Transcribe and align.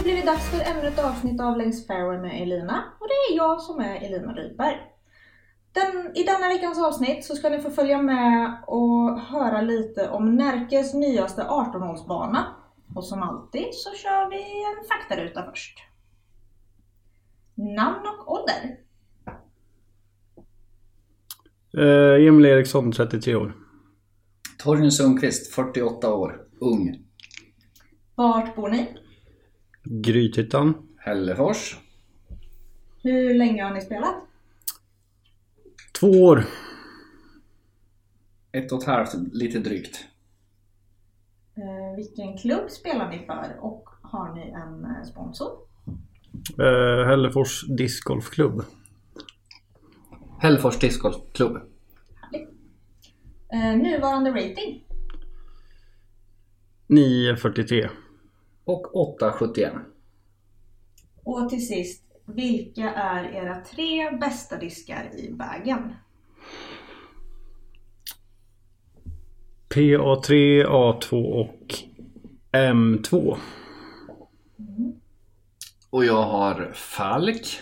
Det 0.00 0.04
blivit 0.04 0.26
dags 0.26 0.50
för 0.50 0.60
ännu 0.60 0.88
ett 0.88 0.98
avsnitt 0.98 1.40
av 1.40 1.56
Längs 1.56 1.86
Fairway 1.86 2.18
med 2.18 2.42
Elina. 2.42 2.84
Och 3.00 3.06
det 3.08 3.32
är 3.32 3.36
jag 3.36 3.60
som 3.60 3.80
är 3.80 3.96
Elina 3.96 4.32
Rydberg. 4.32 4.76
Den, 5.72 6.16
I 6.16 6.22
denna 6.22 6.48
veckans 6.48 6.78
avsnitt 6.78 7.24
så 7.24 7.36
ska 7.36 7.48
ni 7.48 7.60
få 7.60 7.70
följa 7.70 8.02
med 8.02 8.64
och 8.66 9.20
höra 9.20 9.60
lite 9.60 10.08
om 10.08 10.36
Närkes 10.36 10.94
nyaste 10.94 11.42
18-hålsbana. 11.42 12.44
Och 12.94 13.04
som 13.04 13.22
alltid 13.22 13.66
så 13.72 13.90
kör 13.96 14.30
vi 14.30 14.64
en 14.64 14.88
faktaruta 14.88 15.50
först. 15.50 15.78
Namn 17.54 18.06
och 18.06 18.32
ålder? 18.32 18.76
Eh, 21.78 22.26
Emil 22.26 22.46
Eriksson, 22.46 22.92
33 22.92 23.34
år. 23.34 23.56
Torgny 24.58 24.90
Sundqvist, 24.90 25.54
48 25.54 26.14
år, 26.14 26.40
ung. 26.60 27.04
Vart 28.14 28.56
bor 28.56 28.68
ni? 28.68 28.96
Grythyttan. 29.84 30.74
Hällefors. 30.98 31.76
Hur 33.02 33.34
länge 33.34 33.64
har 33.64 33.74
ni 33.74 33.80
spelat? 33.80 34.14
Två 36.00 36.06
år. 36.06 36.44
Ett 38.52 38.72
och 38.72 38.78
ett 38.82 38.86
halvt, 38.86 39.14
lite 39.32 39.58
drygt. 39.58 40.04
Eh, 41.56 41.96
vilken 41.96 42.38
klubb 42.38 42.70
spelar 42.70 43.10
ni 43.10 43.18
för 43.26 43.56
och 43.60 43.88
har 44.02 44.34
ni 44.34 44.40
en 44.40 44.84
eh, 44.84 45.02
sponsor? 45.10 45.50
Eh, 46.58 47.06
Hällefors 47.06 47.66
discgolfklubb. 47.68 48.64
Hällefors 50.40 50.78
discgolfklubb. 50.78 51.56
Eh, 53.52 53.76
nuvarande 53.76 54.30
rating? 54.30 54.84
9.43. 56.88 57.88
Och 58.70 58.96
871. 58.96 59.72
Och 61.24 61.50
till 61.50 61.66
sist, 61.66 62.04
vilka 62.26 62.90
är 62.90 63.24
era 63.24 63.64
tre 63.64 64.10
bästa 64.10 64.56
diskar 64.56 65.10
i 65.16 65.32
bagen? 65.32 65.94
PA3, 69.74 70.64
A2 70.66 71.24
och 71.24 71.74
M2. 72.52 73.36
Och 75.90 76.04
jag 76.04 76.22
har 76.22 76.72
Falk. 76.74 77.60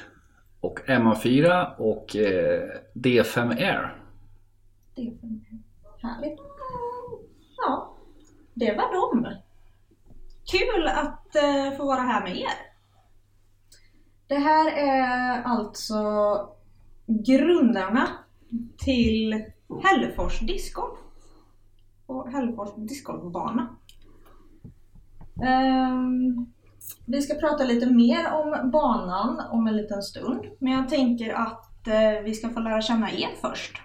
Och 0.60 0.80
MA4 0.86 1.76
och 1.78 2.16
eh, 2.16 2.70
D5 2.94 3.50
Air. 3.50 4.02
Det 4.94 5.02
är 5.02 5.12
härligt. 6.02 6.38
Ja, 7.56 7.96
det 8.54 8.76
var 8.76 9.14
dem. 9.14 9.26
Kul 10.50 10.86
att 10.88 11.36
eh, 11.36 11.76
få 11.76 11.86
vara 11.86 12.00
här 12.00 12.22
med 12.22 12.36
er. 12.36 12.68
Det 14.26 14.38
här 14.38 14.72
är 14.72 15.42
alltså 15.42 16.02
grundarna 17.06 18.08
till 18.78 19.44
Hällefors 19.84 20.40
discgolf. 20.40 20.98
Och 22.06 22.30
Hällefors 22.30 22.68
discgolfbana. 22.76 23.76
Ehm, 25.44 26.46
vi 27.06 27.22
ska 27.22 27.34
prata 27.34 27.64
lite 27.64 27.86
mer 27.86 28.32
om 28.32 28.70
banan 28.70 29.40
om 29.50 29.66
en 29.66 29.76
liten 29.76 30.02
stund. 30.02 30.44
Men 30.58 30.72
jag 30.72 30.88
tänker 30.88 31.34
att 31.34 31.86
eh, 31.86 32.22
vi 32.24 32.34
ska 32.34 32.48
få 32.48 32.60
lära 32.60 32.80
känna 32.80 33.10
er 33.10 33.28
först. 33.40 33.82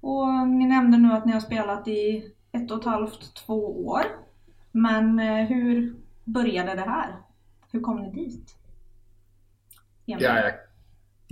Och 0.00 0.48
ni 0.48 0.66
nämnde 0.66 0.98
nu 0.98 1.12
att 1.12 1.26
ni 1.26 1.32
har 1.32 1.40
spelat 1.40 1.88
i 1.88 2.24
ett 2.52 2.70
och 2.70 2.78
ett 2.78 2.84
halvt, 2.84 3.34
två 3.46 3.86
år. 3.86 4.02
Men 4.72 5.18
eh, 5.18 5.46
hur 5.46 5.94
började 6.24 6.74
det 6.74 6.80
här? 6.90 7.16
Hur 7.72 7.80
kom 7.80 8.02
ni 8.02 8.10
dit? 8.10 8.54
Ja, 10.04 10.16
jag, 10.20 10.52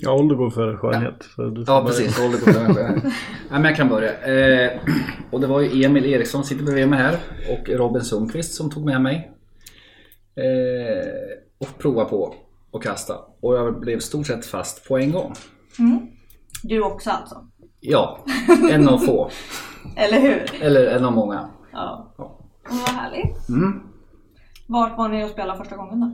Ja, 0.01 0.13
ålder 0.13 0.35
går 0.37 0.51
före 0.51 0.77
skönhet. 0.77 1.23
så 1.37 1.43
du 1.43 1.65
får 1.65 1.75
ja 1.75 1.83
börja. 1.83 1.97
precis. 1.97 2.21
Ålder 2.21 2.39
går 2.39 2.53
före. 2.75 2.93
Nej, 2.95 3.13
men 3.51 3.65
jag 3.65 3.77
kan 3.77 3.89
börja. 3.89 4.13
Eh, 4.13 4.81
och 5.31 5.41
det 5.41 5.47
var 5.47 5.61
ju 5.61 5.85
Emil 5.85 6.07
Eriksson 6.07 6.45
sitter 6.45 6.65
bredvid 6.65 6.89
mig 6.89 6.99
här. 6.99 7.17
Och 7.51 7.69
Robin 7.69 8.03
Sundqvist 8.03 8.55
som 8.55 8.71
tog 8.71 8.85
med 8.85 9.01
mig. 9.03 9.33
Eh, 10.35 11.39
och 11.59 11.79
prova 11.79 12.05
på 12.05 12.35
att 12.73 12.83
kasta. 12.83 13.15
Och 13.41 13.55
jag 13.57 13.81
blev 13.81 13.99
stort 13.99 14.27
sett 14.27 14.47
fast 14.47 14.89
på 14.89 14.99
en 14.99 15.13
gång. 15.13 15.33
Mm. 15.79 16.07
Du 16.63 16.83
också 16.83 17.11
alltså? 17.11 17.47
Ja, 17.81 18.25
en 18.71 18.89
av 18.89 18.99
få. 18.99 19.31
Eller 19.97 20.21
hur? 20.21 20.63
Eller 20.63 20.87
en 20.87 21.05
av 21.05 21.13
många. 21.13 21.51
Ja. 21.73 22.15
Ja. 22.19 22.38
Vad 22.69 22.89
härligt. 22.89 23.49
Mm. 23.49 23.81
Vart 24.67 24.99
var 24.99 25.09
ni 25.09 25.25
och 25.25 25.31
spelade 25.31 25.59
första 25.59 25.77
gången 25.77 26.01
då? 26.01 26.07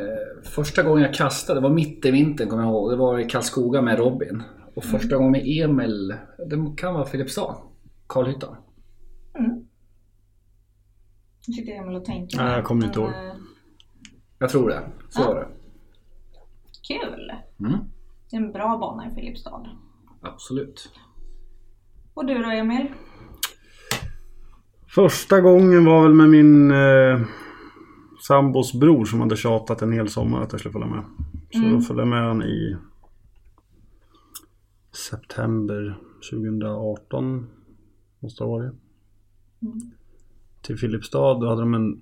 Eh, 0.00 0.42
första 0.44 0.82
gången 0.82 1.02
jag 1.02 1.14
kastade, 1.14 1.60
var 1.60 1.70
mitt 1.70 2.04
i 2.04 2.10
vintern 2.10 2.48
kommer 2.48 2.62
jag 2.62 2.70
ihåg. 2.72 2.90
Det 2.90 2.96
var 2.96 3.18
i 3.18 3.24
Karlskoga 3.24 3.82
med 3.82 3.98
Robin. 3.98 4.42
Och 4.74 4.84
första 4.84 5.16
gången 5.16 5.32
med 5.32 5.42
Emil, 5.46 6.14
det 6.50 6.74
kan 6.76 6.94
vara 6.94 7.04
Filipstad. 7.04 7.54
Karlhyttan. 8.06 8.56
Nu 11.48 11.54
sitter 11.54 11.72
Emil 11.72 11.96
och 11.96 12.04
tänker. 12.04 12.38
Nej, 12.38 12.52
jag 12.52 12.64
kommer 12.64 12.86
inte 12.86 13.00
ihåg. 13.00 13.08
eh, 13.08 13.34
Jag 14.38 14.50
tror 14.50 14.68
det. 14.68 14.80
Så 15.10 15.20
Ja. 15.22 15.26
var 15.26 15.34
det. 15.34 15.46
Kul! 16.88 17.32
Mm. 17.60 17.78
Det 18.30 18.36
är 18.36 18.40
en 18.40 18.52
bra 18.52 18.78
bana 18.78 19.10
i 19.10 19.14
Filipstad. 19.14 19.66
Absolut. 20.22 20.90
Och 22.14 22.26
du 22.26 22.38
då 22.42 22.50
Emil? 22.50 22.86
Första 24.88 25.40
gången 25.40 25.84
var 25.84 26.02
väl 26.02 26.14
med 26.14 26.28
min 26.28 26.70
eh, 26.70 27.20
sambos 28.20 28.72
bror 28.72 29.04
som 29.04 29.20
hade 29.20 29.36
tjatat 29.36 29.82
en 29.82 29.92
hel 29.92 30.08
sommar 30.08 30.42
att 30.42 30.52
jag 30.52 30.60
skulle 30.60 30.72
följa 30.72 30.88
med. 30.88 31.04
Så 31.52 31.58
då 31.58 31.80
följde 31.80 32.02
jag 32.02 32.08
med 32.08 32.22
han 32.22 32.42
i 32.42 32.76
september 34.92 35.98
2018. 36.30 37.46
Måste 38.20 38.44
det 38.44 38.48
ha 38.48 38.56
varit. 38.56 38.72
Till 40.62 40.76
Filipstad. 40.76 41.34
Då 41.40 41.48
hade 41.48 41.60
de 41.60 41.74
en 41.74 42.00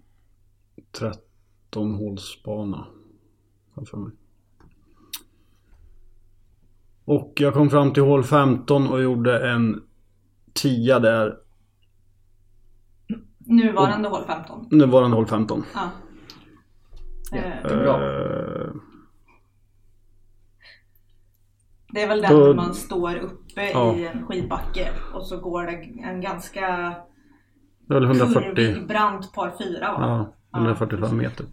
13 0.92 1.94
hålsbana. 1.94 2.86
för 3.90 3.96
mig. 3.96 4.12
Och 7.04 7.32
jag 7.36 7.54
kom 7.54 7.70
fram 7.70 7.92
till 7.92 8.02
hål 8.02 8.24
15 8.24 8.86
och 8.86 9.02
gjorde 9.02 9.50
en 9.50 9.82
10 10.52 10.98
där. 10.98 11.43
Nuvarande 13.56 14.08
hål 14.08 14.24
15. 14.26 14.66
Nuvarande 14.70 15.16
hål 15.16 15.26
15. 15.26 15.64
Ja. 15.74 15.90
Eh, 17.38 17.48
Jättebra. 17.48 17.94
Eh, 17.94 18.70
Det 21.94 22.02
är 22.02 22.08
väl 22.08 22.20
den 22.22 22.32
Då- 22.32 22.46
där 22.46 22.54
man 22.54 22.74
står 22.74 23.16
uppe 23.16 23.70
Ja. 23.72 23.94
i 23.96 24.06
en 24.06 24.26
skidbacke 24.26 24.88
och 25.14 25.26
så 25.26 25.40
går 25.40 25.62
det 25.62 25.72
en 26.08 26.20
ganska 26.20 26.60
det 27.88 27.94
var 27.94 28.00
väl 28.00 28.04
140. 28.10 28.54
kurvig, 28.54 28.86
brant 28.88 29.32
par 29.34 29.50
fyra 29.62 29.92
va? 29.92 30.28
Ja, 30.52 30.58
145 30.60 31.16
meter. 31.16 31.46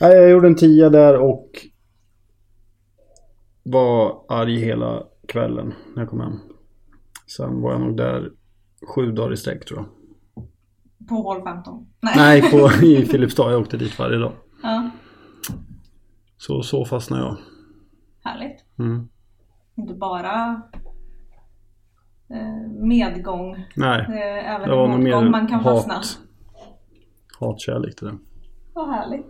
Nej, 0.00 0.16
jag 0.16 0.30
gjorde 0.30 0.46
en 0.46 0.54
10 0.56 0.88
där 0.88 1.16
och 1.16 1.50
var 3.62 4.24
arg 4.28 4.56
hela 4.56 5.02
kvällen 5.28 5.74
när 5.94 6.02
jag 6.02 6.10
kom 6.10 6.20
hem. 6.20 6.38
Sen 7.36 7.60
var 7.62 7.72
jag 7.72 7.80
nog 7.80 7.96
där 7.96 8.30
sju 8.94 9.12
dagar 9.12 9.32
i 9.32 9.36
sträck 9.36 9.64
tror 9.64 9.78
jag. 9.80 9.86
På 11.08 11.14
hål 11.14 11.42
15? 11.42 11.86
Nej. 12.00 12.12
Nej, 12.16 12.50
på, 12.50 12.70
i 12.86 13.06
Filipstad. 13.06 13.50
Jag 13.52 13.60
åkte 13.60 13.76
dit 13.76 13.98
varje 13.98 14.18
dag. 14.18 14.32
Ja. 14.62 14.90
Så, 16.36 16.62
så 16.62 16.84
fastnade 16.84 17.22
jag. 17.22 17.36
Härligt. 18.24 18.64
Mm. 18.78 19.08
Inte 19.76 19.94
bara 19.94 20.62
eh, 22.30 22.70
medgång, 22.82 23.66
Nej, 23.76 24.00
eh, 24.00 24.54
även 24.54 24.68
det 24.68 24.76
var 24.76 24.88
nog 24.88 25.00
mer 25.00 25.30
man 25.30 25.46
kan 25.46 25.62
fastna. 25.62 25.94
hat. 25.94 26.18
Hatkärlek 27.40 27.96
till 27.96 28.06
det. 28.06 28.18
Vad 28.74 28.88
härligt. 28.88 29.26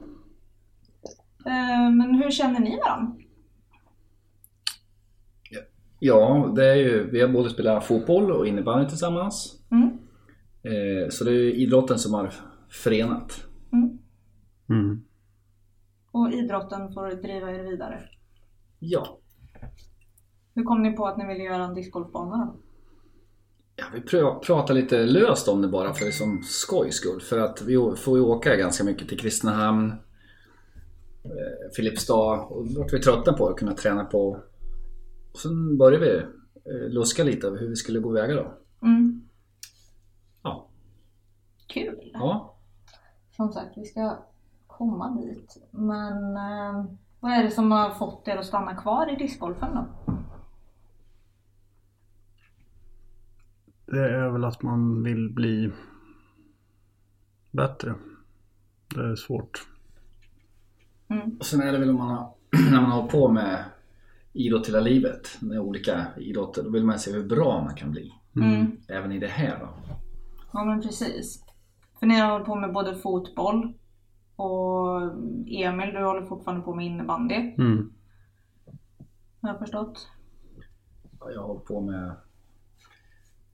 Eh, 1.46 1.90
men 1.90 2.14
hur 2.14 2.30
känner 2.30 2.60
ni 2.60 2.78
varandra? 2.86 3.12
Ja, 6.00 6.52
det 6.56 6.66
är 6.66 6.74
ju, 6.74 7.10
vi 7.10 7.20
har 7.20 7.28
både 7.28 7.50
spelat 7.50 7.84
fotboll 7.84 8.30
och 8.30 8.46
innebandy 8.46 8.88
tillsammans. 8.88 9.62
Mm. 9.70 9.98
Eh, 10.68 11.08
så 11.10 11.24
det 11.24 11.30
är 11.30 11.34
ju 11.34 11.54
idrotten 11.54 11.98
som 11.98 12.14
har 12.14 12.34
förenat. 12.68 13.44
Mm. 13.72 13.98
Mm. 14.70 15.04
Och 16.12 16.32
idrotten 16.32 16.92
får 16.92 17.22
driva 17.22 17.50
er 17.52 17.62
vidare. 17.70 18.00
Ja, 18.78 19.18
Hur 20.54 20.64
kom 20.64 20.82
ni 20.82 20.92
på 20.96 21.06
att 21.06 21.18
ni 21.18 21.26
ville 21.26 21.44
göra 21.44 21.64
en 21.64 21.74
discgolfbana 21.74 22.36
då? 22.36 22.60
Ja, 23.76 23.84
vi 23.94 24.00
pr- 24.00 24.38
pratar 24.40 24.74
lite 24.74 25.06
löst 25.06 25.48
om 25.48 25.62
det 25.62 25.68
bara 25.68 25.94
för 25.94 26.10
som 26.10 26.42
skojs 26.42 26.94
skull. 26.94 27.20
För 27.20 27.38
att 27.38 27.62
vi 27.62 27.76
får 27.96 28.18
ju 28.18 28.24
åka 28.24 28.56
ganska 28.56 28.84
mycket 28.84 29.08
till 29.08 29.18
Kristinehamn, 29.18 29.90
eh, 31.24 31.70
Filipstad 31.76 32.40
och 32.40 32.66
då 32.68 32.80
vart 32.80 32.92
vi 32.92 32.98
tröttna 33.00 33.32
på 33.32 33.48
att 33.48 33.56
kunna 33.56 33.72
träna 33.74 34.04
på. 34.04 34.40
Och 35.32 35.38
sen 35.38 35.78
började 35.78 36.04
vi 36.04 36.16
eh, 36.72 36.88
luska 36.88 37.24
lite 37.24 37.46
över 37.46 37.58
hur 37.58 37.68
vi 37.68 37.76
skulle 37.76 37.98
gå 38.00 38.10
väga 38.10 38.34
då. 38.34 38.52
Mm. 38.82 39.27
Kul! 41.68 42.10
ja. 42.14 42.54
Som 43.36 43.52
sagt, 43.52 43.72
vi 43.76 43.84
ska 43.84 44.18
komma 44.66 45.10
dit. 45.10 45.56
Men 45.70 46.36
eh, 46.36 46.84
vad 47.20 47.32
är 47.32 47.42
det 47.42 47.50
som 47.50 47.72
har 47.72 47.90
fått 47.90 48.28
er 48.28 48.36
att 48.36 48.46
stanna 48.46 48.76
kvar 48.76 49.12
i 49.12 49.16
discgolfen 49.16 49.74
då? 49.74 50.14
Det 53.86 54.14
är 54.14 54.30
väl 54.30 54.44
att 54.44 54.62
man 54.62 55.02
vill 55.02 55.30
bli 55.34 55.72
bättre. 57.50 57.94
Det 58.94 59.00
är 59.00 59.16
svårt. 59.16 59.68
Och 61.38 61.46
sen 61.46 61.62
är 61.62 61.72
det 61.72 61.78
väl 61.78 61.90
om 61.90 61.96
man 61.96 62.10
har, 62.10 62.34
när 62.72 62.80
man 62.80 62.90
har 62.90 62.98
hållit 62.98 63.12
på 63.12 63.28
med 63.28 63.64
idrott 64.32 64.68
hela 64.68 64.80
livet, 64.80 65.28
med 65.40 65.60
olika 65.60 66.06
idrotter, 66.16 66.62
då 66.62 66.70
vill 66.70 66.84
man 66.84 66.98
se 66.98 67.12
hur 67.12 67.28
bra 67.28 67.62
man 67.64 67.74
kan 67.74 67.90
bli. 67.90 68.12
Mm. 68.36 68.76
Även 68.88 69.12
i 69.12 69.18
det 69.18 69.26
här 69.26 69.58
då. 69.60 69.94
Ja 70.52 70.64
men 70.64 70.82
precis. 70.82 71.47
För 71.98 72.06
ni 72.06 72.18
har 72.18 72.30
hållit 72.30 72.46
på 72.46 72.54
med 72.54 72.72
både 72.72 72.96
fotboll 72.96 73.74
och 74.36 75.02
Emil, 75.46 75.94
du 75.94 76.04
håller 76.04 76.26
fortfarande 76.26 76.62
på 76.64 76.74
med 76.74 76.86
innebandy. 76.86 77.34
Mm. 77.34 77.92
Har 79.40 79.48
jag 79.48 79.58
förstått. 79.58 80.08
Ja, 81.20 81.30
Jag 81.30 81.40
har 81.40 81.48
hållit 81.48 81.64
på 81.64 81.80
med 81.80 82.16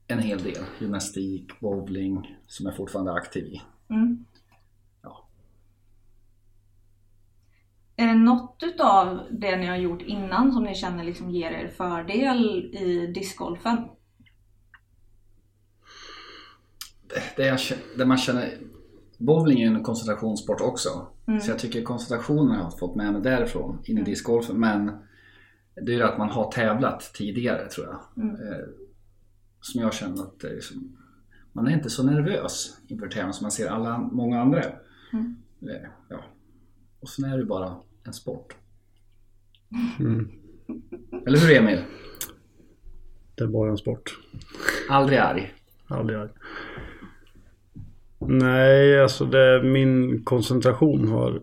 en 0.07 0.19
hel 0.19 0.43
del. 0.43 0.63
Gymnastik, 0.79 1.59
bowling, 1.59 2.37
som 2.47 2.65
jag 2.65 2.75
fortfarande 2.75 3.11
är 3.11 3.15
aktiv 3.15 3.45
i. 3.45 3.61
Mm. 3.89 4.25
Ja. 5.01 5.27
Är 7.95 8.07
det 8.07 8.13
något 8.13 8.63
utav 8.63 9.19
det 9.31 9.57
ni 9.57 9.65
har 9.65 9.75
gjort 9.75 10.01
innan 10.01 10.51
som 10.51 10.63
ni 10.63 10.75
känner 10.75 11.03
liksom 11.03 11.29
ger 11.29 11.51
er 11.51 11.67
fördel 11.67 12.65
i 12.73 13.11
discgolfen? 13.15 13.77
Det, 17.35 17.45
jag, 17.45 17.59
det 17.97 18.05
man 18.05 18.17
känner... 18.17 18.53
Bowling 19.17 19.61
är 19.61 19.69
ju 19.69 19.75
en 19.75 19.83
koncentrationssport 19.83 20.61
också. 20.61 20.89
Så 21.41 21.51
jag 21.51 21.59
tycker 21.59 21.81
koncentrationen 21.83 22.47
har 22.55 22.57
jag 22.63 22.79
fått 22.79 22.95
med 22.95 23.13
mig 23.13 23.21
därifrån 23.21 23.79
in 23.85 23.97
i 23.97 24.01
discgolfen. 24.03 24.59
Men 24.59 24.91
det 25.81 25.91
är 25.91 25.95
ju 25.95 26.03
att 26.03 26.17
man 26.17 26.29
har 26.29 26.51
tävlat 26.51 27.11
tidigare 27.13 27.69
tror 27.69 27.87
jag. 27.87 28.25
Eh, 28.25 28.65
som 29.61 29.81
jag 29.81 29.93
känner 29.93 30.23
att 30.23 30.39
det 30.39 30.47
är 30.49 30.59
som, 30.59 30.97
man 31.53 31.67
är 31.67 31.71
inte 31.71 31.89
så 31.89 32.03
nervös 32.03 32.77
inför 32.87 33.07
tävling 33.07 33.33
som 33.33 33.43
man 33.43 33.51
ser 33.51 33.67
alla 33.67 33.97
många 33.97 34.41
andra. 34.41 34.63
Eh, 34.63 35.89
Ja. 36.09 36.23
Och 36.99 37.09
sen 37.09 37.25
är 37.25 37.29
det 37.31 37.37
ju 37.37 37.45
bara 37.45 37.75
en 38.03 38.13
sport. 38.13 38.55
Eller 41.27 41.39
hur 41.39 41.57
Emil? 41.57 41.79
Det 43.35 43.43
är 43.43 43.47
bara 43.47 43.69
en 43.69 43.77
sport. 43.77 44.19
Aldrig 44.89 45.19
arg. 45.19 45.53
Aldrig 45.87 46.19
arg. 46.19 46.29
Nej, 48.27 49.01
alltså 49.01 49.25
det, 49.25 49.63
min 49.63 50.23
koncentration 50.23 51.07
har, 51.07 51.41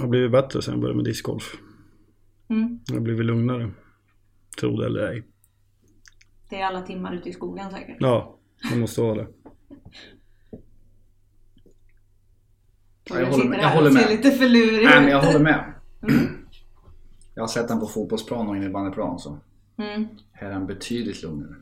har 0.00 0.08
blivit 0.08 0.32
bättre 0.32 0.62
sen 0.62 0.72
jag 0.74 0.80
började 0.80 0.96
med 0.96 1.04
discgolf. 1.04 1.54
Mm. 2.48 2.80
Jag 2.86 2.94
har 2.94 3.00
blivit 3.00 3.26
lugnare. 3.26 3.70
Tro 4.60 4.76
det 4.76 4.86
eller 4.86 5.06
ej. 5.06 5.22
Det 6.50 6.60
är 6.60 6.66
alla 6.66 6.82
timmar 6.82 7.14
ute 7.14 7.28
i 7.28 7.32
skogen 7.32 7.70
säkert. 7.70 7.96
Ja, 8.00 8.38
det 8.72 8.78
måste 8.78 9.00
vara 9.00 9.14
det. 9.14 9.26
Ja, 13.04 13.20
jag 13.20 13.26
håller 13.26 13.48
med. 13.48 13.58
Jag 13.62 13.70
håller 13.70 13.90
med. 13.90 14.10
lite 14.10 14.30
för 14.30 14.48
lurig 14.48 14.84
Nej, 14.84 15.00
men 15.00 15.10
jag 15.10 15.22
håller 15.22 15.40
med. 15.40 15.74
Jag 17.34 17.42
har 17.42 17.48
sett 17.48 17.68
den 17.68 17.80
på 17.80 17.86
fotbollsplan 17.86 18.48
och 18.48 18.56
innebandyplan 18.56 19.18
så 19.18 19.38
Mm. 19.78 20.08
här 20.32 20.48
är 20.48 20.52
han 20.52 20.66
betydligt 20.66 21.22
lugnare. 21.22 21.54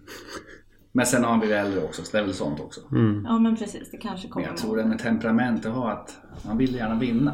Men 0.92 1.06
sen 1.06 1.22
har 1.25 1.31
han 1.31 1.40
blivit 1.40 1.56
äldre 1.56 1.82
också, 1.84 2.02
så 2.04 2.12
det 2.12 2.19
är 2.19 2.22
väl 2.25 2.34
sånt 2.34 2.60
också. 2.60 2.81
Ja 3.25 3.38
men 3.38 3.56
precis, 3.56 3.90
det 3.90 3.96
kanske 3.96 4.26
Men 4.26 4.32
kommer 4.32 4.46
jag 4.46 4.56
tror 4.56 4.76
det 4.76 4.84
med 4.84 4.98
temperament 4.98 5.62
det 5.62 5.69
har 5.69 5.90
att 5.90 6.19
man 6.46 6.58
vill 6.58 6.75
gärna 6.75 6.98
vinna. 6.98 7.31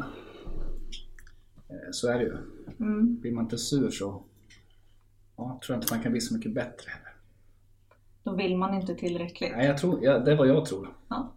Eh, 1.69 1.75
Så 1.91 2.11
är 2.11 2.19
det 2.19 2.23
ju. 2.25 2.37
Mm. 2.79 3.19
Blir 3.19 3.31
man 3.31 3.43
inte 3.43 3.57
sur 3.57 3.89
så 3.89 4.23
ja, 5.37 5.59
tror 5.65 5.75
jag 5.75 5.83
inte 5.83 5.93
man 5.93 6.03
kan 6.03 6.11
bli 6.11 6.21
så 6.21 6.35
mycket 6.35 6.53
bättre. 6.53 6.89
heller. 6.91 7.13
Då 8.23 8.35
vill 8.35 8.57
man 8.57 8.73
inte 8.73 8.95
tillräckligt. 8.95 9.51
Nej, 9.55 9.65
jag 9.67 9.77
tror, 9.77 9.99
ja, 10.03 10.19
det 10.19 10.31
är 10.31 10.35
vad 10.35 10.47
jag 10.47 10.65
tror. 10.65 10.87
Ja. 11.09 11.33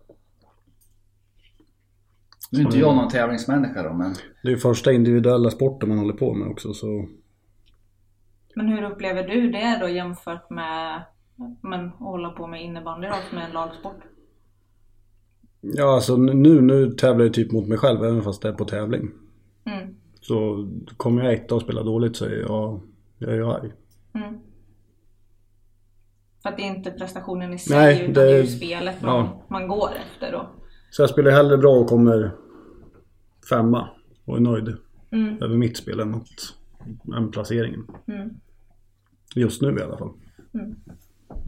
Nu 2.53 2.59
är 2.61 2.65
inte 2.65 2.79
jag 2.79 2.97
någon 2.97 3.09
tävlingsmänniska 3.09 3.83
då, 3.83 3.93
men 3.93 4.15
Det 4.43 4.49
är 4.49 4.53
ju 4.53 4.59
första 4.59 4.93
individuella 4.93 5.51
sporten 5.51 5.89
man 5.89 5.99
håller 5.99 6.15
på 6.15 6.35
med 6.35 6.49
också 6.49 6.73
så 6.75 7.09
Men 8.55 8.69
hur 8.69 8.83
upplever 8.83 9.29
du 9.29 9.51
det 9.51 9.79
då 9.81 9.89
jämfört 9.89 10.51
med 10.51 11.03
men, 11.61 11.87
att 11.89 11.95
hålla 11.95 12.31
på 12.31 12.47
med 12.47 12.65
innebandy 12.65 13.07
då, 13.09 13.15
som 13.31 13.39
är 13.39 13.43
en 13.43 13.53
lagsport? 13.53 13.97
Ja 15.61 15.95
alltså 15.95 16.17
nu, 16.17 16.61
nu 16.61 16.91
tävlar 16.91 17.25
jag 17.25 17.35
typ 17.35 17.53
mot 17.53 17.69
mig 17.69 17.79
själv 17.79 18.05
även 18.05 18.23
fast 18.23 18.43
det 18.43 18.49
är 18.49 18.53
på 18.53 18.65
tävling. 18.65 19.11
Mm. 19.65 19.95
Så 20.21 20.69
kommer 20.97 21.25
jag 21.25 21.35
etta 21.35 21.55
och 21.55 21.63
spelar 21.63 21.85
dåligt 21.85 22.17
så 22.17 22.25
är 22.25 22.41
jag, 22.41 22.81
jag 23.19 23.31
är 23.31 23.35
ju 23.35 23.47
arg. 23.47 23.73
Mm. 24.15 24.35
För 26.43 26.49
att 26.49 26.57
det 26.57 26.63
är 26.63 26.77
inte 26.77 26.91
prestationen 26.91 27.53
i 27.53 27.59
sig 27.59 27.77
Nej, 27.79 28.03
utan 28.03 28.15
det- 28.15 28.33
är 28.33 28.41
ju 28.43 28.47
spelet 28.47 28.97
ja. 29.03 29.43
man 29.49 29.69
går 29.69 29.89
efter 30.07 30.33
då. 30.33 30.51
Så 30.91 31.03
jag 31.03 31.11
spelar 31.11 31.31
hellre 31.31 31.59
bra 31.59 31.73
och 31.73 31.89
kommer 31.89 32.31
femma 33.51 33.89
och 34.25 34.37
är 34.37 34.41
nöjd 34.41 34.77
Mm. 35.13 35.43
över 35.43 35.57
mitt 35.57 35.77
spel 35.77 36.01
än, 36.01 36.15
att, 36.15 36.29
än 37.17 37.31
placeringen. 37.31 37.87
Mm. 38.07 38.31
Just 39.35 39.63
nu 39.63 39.79
i 39.79 39.83
alla 39.83 39.99
fall. 39.99 40.11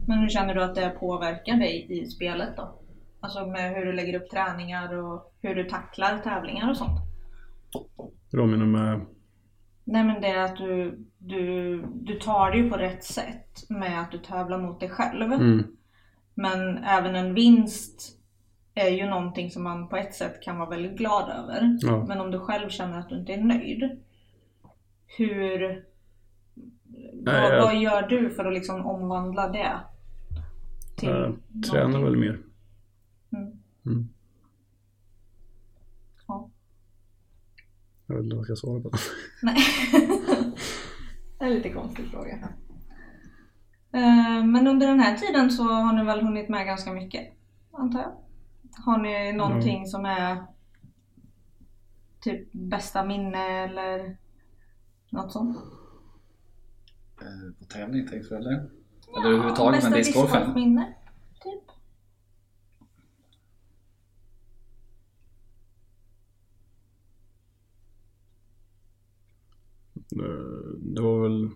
Men 0.07 0.19
hur 0.19 0.29
känner 0.29 0.55
du 0.55 0.63
att 0.63 0.75
det 0.75 0.89
påverkar 0.89 1.55
dig 1.55 1.87
i 1.89 2.05
spelet 2.05 2.57
då? 2.57 2.79
Alltså 3.19 3.45
med 3.45 3.73
hur 3.75 3.85
du 3.85 3.93
lägger 3.93 4.21
upp 4.21 4.29
träningar 4.29 4.93
och 4.97 5.33
hur 5.41 5.55
du 5.55 5.63
tacklar 5.63 6.17
tävlingar 6.17 6.69
och 6.69 6.77
sånt? 6.77 6.99
Jag 8.31 8.47
menar 8.49 8.65
med, 8.65 9.05
Nej 9.83 10.03
men 10.03 10.21
det 10.21 10.27
är 10.27 10.43
att 10.43 10.57
du, 10.57 11.05
du, 11.17 11.77
du 11.93 12.19
tar 12.19 12.51
det 12.51 12.57
ju 12.57 12.69
på 12.69 12.77
rätt 12.77 13.03
sätt 13.03 13.69
med 13.69 14.01
att 14.01 14.11
du 14.11 14.17
tävlar 14.17 14.57
mot 14.57 14.79
dig 14.79 14.89
själv. 14.89 15.31
mm, 15.33 15.63
Men 16.33 16.77
även 16.77 17.15
en 17.15 17.33
vinst 17.33 18.19
är 18.75 18.89
ju 18.89 19.05
någonting 19.05 19.51
som 19.51 19.63
man 19.63 19.87
på 19.89 19.97
ett 19.97 20.13
sätt 20.15 20.41
kan 20.43 20.57
vara 20.59 20.69
väldigt 20.69 20.97
glad 20.97 21.29
över. 21.29 21.77
Ja. 21.81 22.05
Men 22.07 22.21
om 22.21 22.31
du 22.31 22.39
själv 22.39 22.69
känner 22.69 22.99
att 22.99 23.09
du 23.09 23.19
inte 23.19 23.33
är 23.33 23.41
nöjd. 23.41 24.01
Hur... 25.17 25.59
Nej, 27.13 27.41
vad, 27.41 27.53
jag- 27.57 27.61
vad 27.65 27.75
gör 27.75 28.01
du 28.07 28.29
för 28.29 28.45
att 28.45 28.53
liksom 28.53 28.85
omvandla 28.85 29.47
det? 29.49 29.71
Till 30.95 31.09
jag 31.09 31.37
tränar 31.71 31.87
någonting? 31.87 32.03
väl 32.03 32.15
mer. 32.19 32.41
Mm. 33.31 33.51
Mm. 33.85 34.09
Ja. 36.27 36.49
Jag 38.07 38.15
vet 38.15 38.23
inte 38.23 38.35
vad 38.35 38.49
jag 38.49 38.57
ska 38.57 38.67
svara 38.67 38.81
på. 38.81 38.91
Nej. 39.41 39.57
det 41.39 41.45
är 41.45 41.49
en 41.49 41.53
lite 41.53 41.69
konstig 41.69 42.05
fråga. 42.11 42.49
Eh, 43.93 44.43
Men 44.45 44.67
under 44.67 44.87
den 44.87 44.99
här 44.99 45.17
tiden 45.17 45.51
så 45.51 45.63
har 45.63 45.93
ni 45.93 46.03
väl 46.03 46.21
hunnit 46.21 46.49
med 46.49 46.65
ganska 46.65 46.93
mycket, 46.93 47.33
antar 47.71 47.99
jag? 47.99 48.17
Har 48.85 48.97
ni 48.97 49.33
någonting 49.33 49.85
som 49.87 50.05
är 50.05 50.45
typ 52.21 52.53
bästa 52.53 53.05
minne 53.05 53.63
eller 53.63 54.17
något 55.09 55.31
sånt? 55.31 55.57
eh, 57.21 57.59
på 57.59 57.65
tävling 57.65 58.07
tänkte 58.07 58.35
du 58.35 58.37
eller? 58.37 58.69
Eller 59.15 59.27
överhuvudtaget 59.27 59.77
bästa 59.77 59.89
med 59.89 59.99
discgolfen? 59.99 60.39
discgolfminne, 60.39 60.93
typ? 61.43 61.63
Eh, 70.21 70.79
Det 70.95 71.01
var 71.01 71.21
väl 71.23 71.49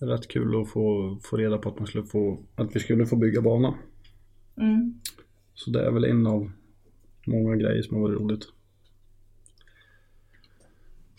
rätt 0.00 0.28
kul 0.28 0.62
att 0.62 0.70
få, 0.70 1.18
få 1.22 1.36
reda 1.36 1.58
på 1.58 1.68
att, 1.68 1.78
man 1.78 1.86
skulle 1.86 2.04
få, 2.04 2.42
att 2.54 2.76
vi 2.76 2.80
skulle 2.80 3.06
få 3.06 3.16
bygga 3.16 3.42
bana. 3.42 3.74
Mm. 4.56 5.00
Så 5.54 5.70
det 5.70 5.86
är 5.86 5.90
väl 5.90 6.04
en 6.04 6.26
av 6.26 6.50
många 7.26 7.56
grejer 7.56 7.82
som 7.82 7.96
har 7.96 8.02
varit 8.02 8.20
roligt. 8.20 8.44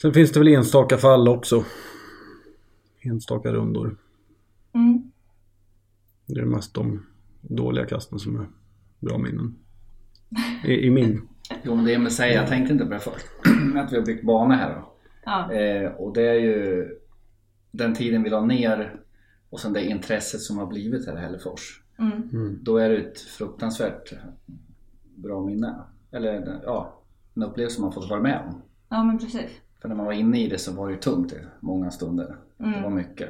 Sen 0.02 0.14
finns 0.14 0.32
det 0.32 0.40
väl 0.40 0.48
enstaka 0.48 0.98
fall 0.98 1.28
också. 1.28 1.66
Enstaka 3.02 3.54
rundor. 3.54 3.98
Mm. 4.74 5.12
Det 6.26 6.40
är 6.42 6.46
mest 6.46 6.74
de 6.74 7.06
dåliga 7.42 7.86
kasten 7.86 8.20
som 8.20 8.36
är 8.40 8.46
bra 9.00 9.18
minnen. 9.18 9.56
I, 10.66 10.74
i 10.74 10.90
min. 10.90 11.22
Jo 11.64 11.76
men 11.76 11.86
det 11.86 11.94
Emil 11.94 12.12
säger, 12.12 12.36
jag 12.36 12.48
tänkte 12.48 12.74
inte 12.74 12.86
på 12.86 12.92
det 12.94 13.00
först. 13.00 13.26
att 13.76 13.94
vi 13.94 13.98
har 13.98 14.06
byggt 14.06 14.26
bana 14.26 14.56
här 14.56 14.76
då. 14.76 14.94
Ja. 15.26 15.52
Eh, 15.54 15.92
och 15.92 16.14
det 16.14 16.28
är 16.30 16.34
ju 16.40 16.88
den 17.72 17.94
tiden 17.94 18.24
vi 18.24 18.30
la 18.30 18.46
ner 18.46 18.96
och 19.50 19.60
sen 19.60 19.74
det 19.74 19.86
intresset 19.86 20.42
som 20.42 20.58
har 20.58 20.66
blivit 20.68 21.08
här 21.08 21.18
i 21.18 21.20
Hällefors. 21.20 21.82
Mm. 22.00 22.60
Då 22.64 22.78
är 22.78 22.90
det 22.90 22.98
ett 22.98 23.20
fruktansvärt 23.20 24.14
bra 25.16 25.46
minne. 25.46 25.76
Eller 26.12 26.60
ja, 26.64 27.02
en 27.36 27.44
upplevelse 27.44 27.82
man 27.82 27.92
fått 27.92 28.10
vara 28.10 28.22
med 28.22 28.42
om. 28.48 28.62
ja, 28.90 29.04
men 29.04 29.18
precis. 29.20 29.52
För 29.82 29.88
när 29.90 29.96
man 29.96 30.06
var 30.06 30.14
inne 30.14 30.44
i 30.44 30.48
det 30.48 30.58
så 30.58 30.74
var 30.74 30.88
det 30.88 30.94
ju 30.94 31.00
tungt 31.00 31.34
i 31.34 31.38
många 31.60 31.92
stunder. 31.92 32.36
Det 32.58 32.64
var 32.64 32.74
Mm. 32.78 32.96
mycket. 32.96 33.30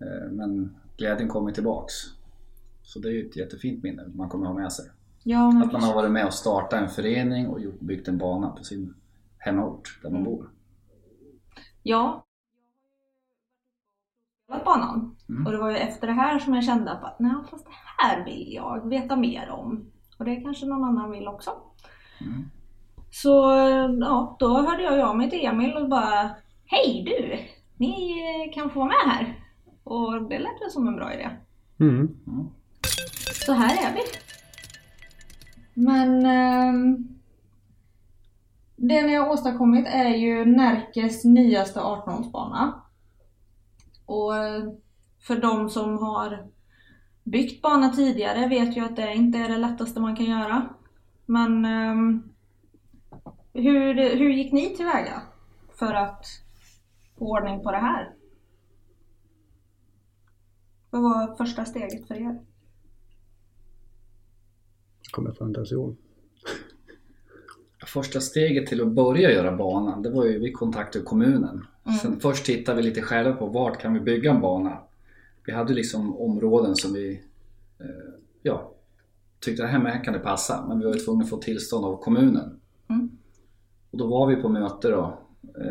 Eh, 0.00 0.30
Men 0.32 0.76
glädjen 0.96 1.28
kommer 1.28 1.52
tillbaks. 1.52 1.94
Så 2.82 2.98
det 2.98 3.08
är 3.08 3.12
ju 3.12 3.28
ett 3.28 3.36
jättefint 3.36 3.82
minne 3.82 4.02
man 4.14 4.28
kommer 4.28 4.46
ha 4.46 4.54
med 4.54 4.72
sig. 4.72 4.90
Ja, 5.22 5.50
men 5.50 5.62
Att 5.62 5.72
man 5.72 5.82
har 5.82 5.94
varit 5.94 6.10
med 6.10 6.26
och 6.26 6.34
startat 6.34 6.72
en 6.82 6.88
förening 6.88 7.48
och 7.48 7.60
gjort- 7.60 7.80
byggt 7.80 8.08
en 8.08 8.18
bana 8.18 8.50
på 8.50 8.64
sin 8.64 8.94
hemort 9.38 9.98
där 10.02 10.10
man 10.10 10.20
Mm. 10.20 10.32
bor. 10.32 10.50
Ja. 11.82 12.22
Jag 14.48 14.56
har 14.56 14.64
banan. 14.64 15.16
Mm. 15.28 15.46
Och 15.46 15.52
det 15.52 15.58
var 15.58 15.70
ju 15.70 15.76
efter 15.76 16.06
det 16.06 16.12
här 16.12 16.38
som 16.38 16.54
jag 16.54 16.64
kände 16.64 16.90
att 16.92 17.18
nej, 17.20 17.32
fast 17.50 17.64
det 17.64 17.70
här 17.98 18.24
vill 18.24 18.52
jag 18.54 18.88
veta 18.88 19.16
mer 19.16 19.50
om. 19.50 19.90
Och 20.18 20.24
det 20.24 20.36
kanske 20.36 20.66
någon 20.66 20.84
annan 20.84 21.10
vill 21.10 21.28
också. 21.28 21.50
Mm. 22.20 22.44
Så 23.10 23.28
ja, 24.00 24.36
då 24.38 24.48
hörde 24.62 24.82
jag 24.82 25.00
av 25.00 25.16
mig 25.16 25.30
till 25.30 25.44
Emil 25.46 25.76
och 25.76 25.88
bara 25.88 26.30
Hej 26.64 27.02
du! 27.06 27.38
Ni 27.76 28.52
kan 28.54 28.70
få 28.70 28.78
vara 28.78 28.88
med 28.88 29.14
här. 29.14 29.45
Och 29.86 30.28
det 30.28 30.38
lät 30.38 30.62
väl 30.62 30.70
som 30.70 30.88
en 30.88 30.96
bra 30.96 31.14
idé. 31.14 31.30
Mm. 31.80 32.16
Så 33.46 33.52
här 33.52 33.90
är 33.90 33.94
vi. 33.94 34.00
Men 35.74 36.26
ehm, 36.26 37.08
det 38.76 39.02
ni 39.02 39.14
har 39.14 39.28
åstadkommit 39.28 39.86
är 39.88 40.08
ju 40.08 40.44
Närkes 40.44 41.24
nyaste 41.24 41.80
18-hålsbana. 41.80 42.72
Och 44.06 44.36
eh, 44.36 44.64
för 45.26 45.36
de 45.36 45.70
som 45.70 45.98
har 45.98 46.46
byggt 47.24 47.62
bana 47.62 47.88
tidigare 47.88 48.48
vet 48.48 48.76
ju 48.76 48.84
att 48.84 48.96
det 48.96 49.14
inte 49.14 49.38
är 49.38 49.48
det 49.48 49.58
lättaste 49.58 50.00
man 50.00 50.16
kan 50.16 50.26
göra. 50.26 50.68
Men 51.26 51.64
ehm, 51.64 52.22
hur, 53.52 53.94
hur 54.18 54.30
gick 54.30 54.52
ni 54.52 54.76
tillväga 54.76 55.22
för 55.78 55.94
att 55.94 56.26
få 57.18 57.24
ordning 57.24 57.62
på 57.62 57.72
det 57.72 57.78
här? 57.78 58.16
Vad 60.90 61.02
var 61.02 61.36
första 61.36 61.64
steget 61.64 62.06
för 62.08 62.14
er? 62.14 62.40
Kommer 65.10 65.28
jag 65.28 65.36
fan 65.36 65.48
inte 65.48 65.58
ens 65.58 65.72
ihåg. 65.72 65.96
Första 67.86 68.20
steget 68.20 68.66
till 68.66 68.82
att 68.82 68.92
börja 68.92 69.30
göra 69.32 69.56
banan, 69.56 70.02
det 70.02 70.10
var 70.10 70.24
ju 70.24 70.38
vi 70.38 70.52
kontaktade 70.52 71.04
kommunen. 71.04 71.66
Mm. 71.84 71.98
Sen 71.98 72.20
först 72.20 72.46
tittade 72.46 72.76
vi 72.76 72.82
lite 72.82 73.02
själva 73.02 73.32
på 73.32 73.46
vart 73.46 73.80
kan 73.80 73.94
vi 73.94 74.00
bygga 74.00 74.30
en 74.30 74.40
bana. 74.40 74.78
Vi 75.46 75.52
hade 75.52 75.74
liksom 75.74 76.16
områden 76.16 76.76
som 76.76 76.92
vi 76.92 77.22
eh, 77.78 77.86
ja, 78.42 78.72
tyckte 79.40 79.64
att 79.64 79.70
här 79.70 79.78
med 79.78 80.04
kan 80.04 80.14
det 80.14 80.20
passa, 80.20 80.66
men 80.68 80.78
vi 80.78 80.84
var 80.84 80.94
ju 80.94 81.00
tvungna 81.00 81.24
att 81.24 81.30
få 81.30 81.36
tillstånd 81.36 81.84
av 81.84 81.96
kommunen. 81.96 82.60
Mm. 82.88 83.18
Och 83.90 83.98
då 83.98 84.06
var 84.06 84.26
vi 84.26 84.36
på 84.36 84.48
möte 84.48 84.88
då 84.88 85.18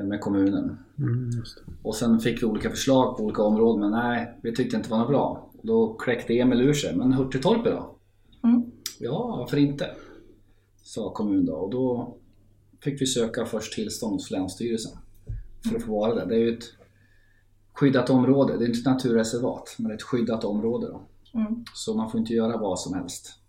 med 0.03 0.22
kommunen. 0.22 0.77
Mm, 0.98 1.29
just 1.29 1.58
det. 1.58 1.72
Och 1.82 1.96
sen 1.96 2.20
fick 2.20 2.41
vi 2.41 2.46
olika 2.46 2.70
förslag 2.70 3.17
på 3.17 3.24
olika 3.24 3.41
områden, 3.41 3.82
men 3.82 3.91
nej, 3.91 4.39
vi 4.44 4.55
tyckte 4.55 4.75
inte 4.75 4.89
det 4.89 4.91
var 4.91 5.00
något 5.00 5.10
bra. 5.10 5.50
Då 5.62 5.94
kläckte 5.94 6.39
Emil 6.39 6.62
ur 6.62 6.74
sig, 6.74 6.96
men 6.96 7.13
Hurtigtorpet 7.13 7.74
då? 7.74 7.96
Mm. 8.44 8.72
Ja, 9.00 9.36
varför 9.39 9.58
inte? 9.58 9.89
Sa 10.84 11.13
kommun 11.13 11.46
då 11.46 11.53
och 11.53 11.72
då 11.72 12.15
fick 12.84 13.01
vi 13.01 13.05
söka 13.05 13.46
först 13.46 13.74
tillstånd 13.74 14.13
hos 14.13 14.32
Länsstyrelsen 14.32 14.91
för 15.70 15.75
att 15.75 15.84
få 15.84 15.91
vara 15.91 16.15
där. 16.15 16.25
Det 16.25 16.36
är 16.36 16.39
ju 16.39 16.58
ett 16.58 16.63
skyddat 17.74 18.10
område, 18.10 18.58
det 18.58 18.65
är 18.65 18.67
inte 18.67 18.79
ett 18.79 18.86
naturreservat 18.86 19.75
men 19.77 19.91
ett 19.91 20.03
skyddat 20.03 20.44
område 20.44 20.88
då. 20.88 21.01
Mm. 21.39 21.65
Så 21.74 21.98
man 21.98 22.12
får 22.12 22.20
inte 22.20 22.34
göra 22.34 22.58
vad 22.58 22.79
som 22.79 22.94
helst. 22.94 23.39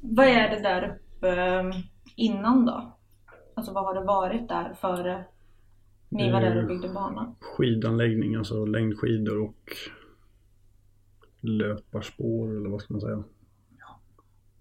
Vad 0.00 0.26
är 0.26 0.50
det 0.50 0.62
där 0.62 1.00
uppe 1.16 1.28
eh, 1.28 1.70
innan 2.16 2.64
då? 2.64 2.97
Alltså 3.58 3.72
vad 3.72 3.84
har 3.84 3.94
det 3.94 4.00
varit 4.00 4.48
där 4.48 4.74
före 4.74 5.24
ni 6.08 6.32
var 6.32 6.40
där 6.40 6.62
och 6.62 6.68
byggde 6.68 6.88
banan? 6.88 7.34
Skidanläggning, 7.40 8.34
alltså 8.34 8.64
längdskidor 8.64 9.38
och 9.40 9.72
löparspår 11.40 12.56
eller 12.56 12.68
vad 12.68 12.80
ska 12.80 12.94
man 12.94 13.00
säga. 13.00 13.24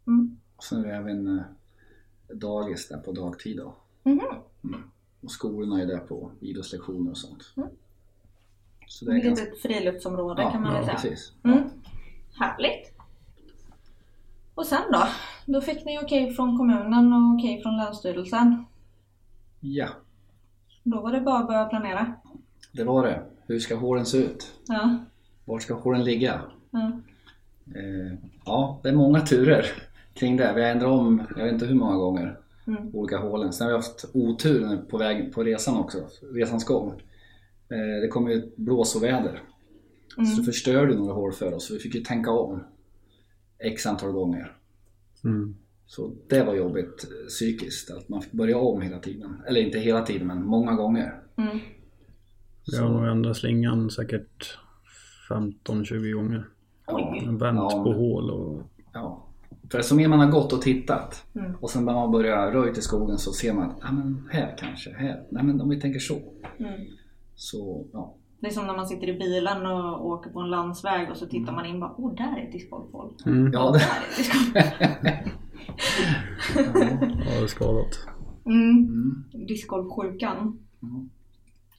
Mm. 0.07 0.37
Och 0.55 0.63
sen 0.63 0.85
är 0.85 0.87
det 0.87 0.95
även 0.95 1.37
eh, 1.37 1.43
dagis 2.35 2.87
där 2.89 2.97
på 2.97 3.11
dagtid 3.11 3.57
då. 3.57 3.75
Mhm. 4.03 4.21
Och 5.21 5.31
skolorna 5.31 5.81
är 5.81 5.85
där 5.85 5.99
på 5.99 6.31
idrottslektioner 6.39 7.11
och 7.11 7.17
sånt. 7.17 7.53
Mm. 7.57 7.69
Så 8.87 9.05
det 9.05 9.11
är 9.11 9.17
Ett 9.17 9.23
ganska... 9.23 9.45
litet 9.45 9.61
friluftsområde 9.61 10.41
Ja, 10.41 10.51
kan 10.51 10.61
man 10.61 10.73
väl 10.73 10.81
ja, 10.81 10.85
säga. 10.87 11.11
precis. 11.11 11.33
Mm. 11.43 11.69
Härligt! 12.39 12.93
Och 14.55 14.65
sen 14.65 14.91
då? 14.91 15.07
Då 15.45 15.61
fick 15.61 15.85
ni 15.85 15.99
okej 15.99 16.33
från 16.33 16.57
kommunen 16.57 17.13
och 17.13 17.35
okej 17.35 17.61
från 17.61 17.77
Länsstyrelsen. 17.77 18.65
Ja, 19.59 19.87
Då 20.83 21.01
var 21.01 21.11
det 21.11 21.21
bara 21.21 21.39
att 21.39 21.47
börja 21.47 21.65
planera. 21.65 22.13
det 22.71 22.83
var 22.83 23.07
det. 23.07 23.23
Hur 23.47 23.59
ska 23.59 23.75
håren 23.75 24.05
se 24.05 24.17
ut? 24.17 24.53
Ja. 24.67 24.97
Var 25.45 25.59
ska 25.59 25.73
håren 25.73 26.03
ligga? 26.03 26.41
ja. 26.71 26.91
Eh, 27.75 28.17
ja, 28.45 28.79
det 28.83 28.89
är 28.89 28.93
många 28.95 29.21
turer 29.21 29.65
kring 30.13 30.37
det. 30.37 30.53
Vi 30.55 30.61
har 30.61 30.69
ändrat 30.69 30.89
om, 30.91 31.21
jag 31.37 31.43
vet 31.43 31.53
inte 31.53 31.65
hur 31.65 31.75
många 31.75 31.95
gånger, 31.97 32.39
Mm. 32.67 32.95
olika 32.95 33.17
hålen. 33.17 33.53
Sen 33.53 33.65
har 33.65 33.71
vi 33.71 33.77
haft 33.77 34.05
otur 34.13 34.77
på, 34.77 34.97
väg, 34.97 35.33
på 35.33 35.43
resan 35.43 35.77
också, 35.77 35.97
resans 36.33 36.65
gång. 36.65 36.89
Eh, 37.69 38.01
det 38.01 38.07
kom 38.07 38.27
ju 38.29 38.37
ett 38.37 38.57
blåsoväder. 38.57 39.41
Så 40.15 40.21
det 40.21 40.31
Mm. 40.31 40.43
förstörde 40.45 40.95
några 40.95 41.13
hål 41.13 41.33
för 41.33 41.53
oss, 41.53 41.67
så 41.67 41.73
vi 41.73 41.79
fick 41.79 41.95
ju 41.95 42.01
tänka 42.01 42.31
om 42.31 42.63
x 43.59 43.85
antal 43.85 44.11
gånger. 44.11 44.57
Mm. 45.23 45.55
Så 45.89 46.11
det 46.29 46.43
var 46.43 46.53
jobbigt 46.55 47.03
eh, 47.11 47.27
psykiskt, 47.27 47.91
att 47.91 48.09
man 48.09 48.21
fick 48.21 48.31
börja 48.31 48.57
om 48.57 48.81
hela 48.81 48.99
tiden. 48.99 49.41
Eller 49.47 49.61
inte 49.61 49.79
hela 49.79 50.01
tiden, 50.01 50.27
men 50.27 50.45
många 50.45 50.73
gånger. 50.73 51.13
Mm. 51.37 51.57
Vi 52.71 52.77
har 52.77 52.89
nog 52.89 53.07
ändrat 53.07 53.37
slingan 53.37 53.89
säkert 53.89 54.57
15-20 55.29 56.13
gånger. 56.13 56.47
Oj. 56.87 57.27
Vänt 57.39 57.57
Ja. 57.59 57.83
på 57.83 57.93
hål 57.93 58.29
och 58.31 58.61
Ja. 58.93 59.23
För 59.71 59.81
som 59.81 59.97
mer 59.97 60.07
man 60.07 60.19
har 60.19 60.31
gått 60.31 60.53
och 60.53 60.61
tittat 60.61 61.25
Mm. 61.35 61.55
och 61.61 61.69
sen 61.69 61.85
när 61.85 61.93
man 61.93 62.11
börjar 62.11 62.51
röjt 62.51 62.77
i 62.77 62.81
skogen 62.81 63.17
så 63.17 63.31
ser 63.31 63.53
man 63.53 63.63
att 63.69 63.77
ah, 63.81 63.91
men 63.91 64.29
här 64.31 64.55
kanske, 64.59 64.93
här. 64.93 65.23
Nej 65.31 65.43
men 65.43 65.61
om 65.61 65.69
vi 65.69 65.81
tänker 65.81 65.99
så. 65.99 66.13
Mm. 66.59 66.81
Så 67.35 67.85
ja, 67.93 68.15
Det 68.39 68.47
är 68.47 68.51
som 68.51 68.67
när 68.67 68.75
man 68.75 68.87
sitter 68.87 69.09
i 69.09 69.13
bilen 69.19 69.65
och 69.65 70.05
åker 70.07 70.29
på 70.29 70.39
en 70.39 70.49
landsväg 70.49 71.09
och 71.11 71.17
så 71.17 71.25
tittar 71.25 71.53
man 71.53 71.65
in 71.65 71.73
och 71.75 71.79
bara 71.81 71.95
Åh, 71.97 72.15
där 72.15 72.37
är 72.41 72.45
ett 72.45 72.51
discgolfhål. 72.51 73.13
mm. 73.25 73.53
ja 73.53 73.71
Där 73.71 73.79
det, 73.79 73.85
är 73.85 74.01
ett 74.11 74.17
discgolf. 74.17 75.33
ja, 76.55 76.71
det 77.39 77.43
är 77.43 77.47
skadat. 77.47 77.99
Mm. 78.45 78.69
mm. 78.69 79.23
Discgolfsjukan. 79.47 80.37
Mm. 80.83 81.09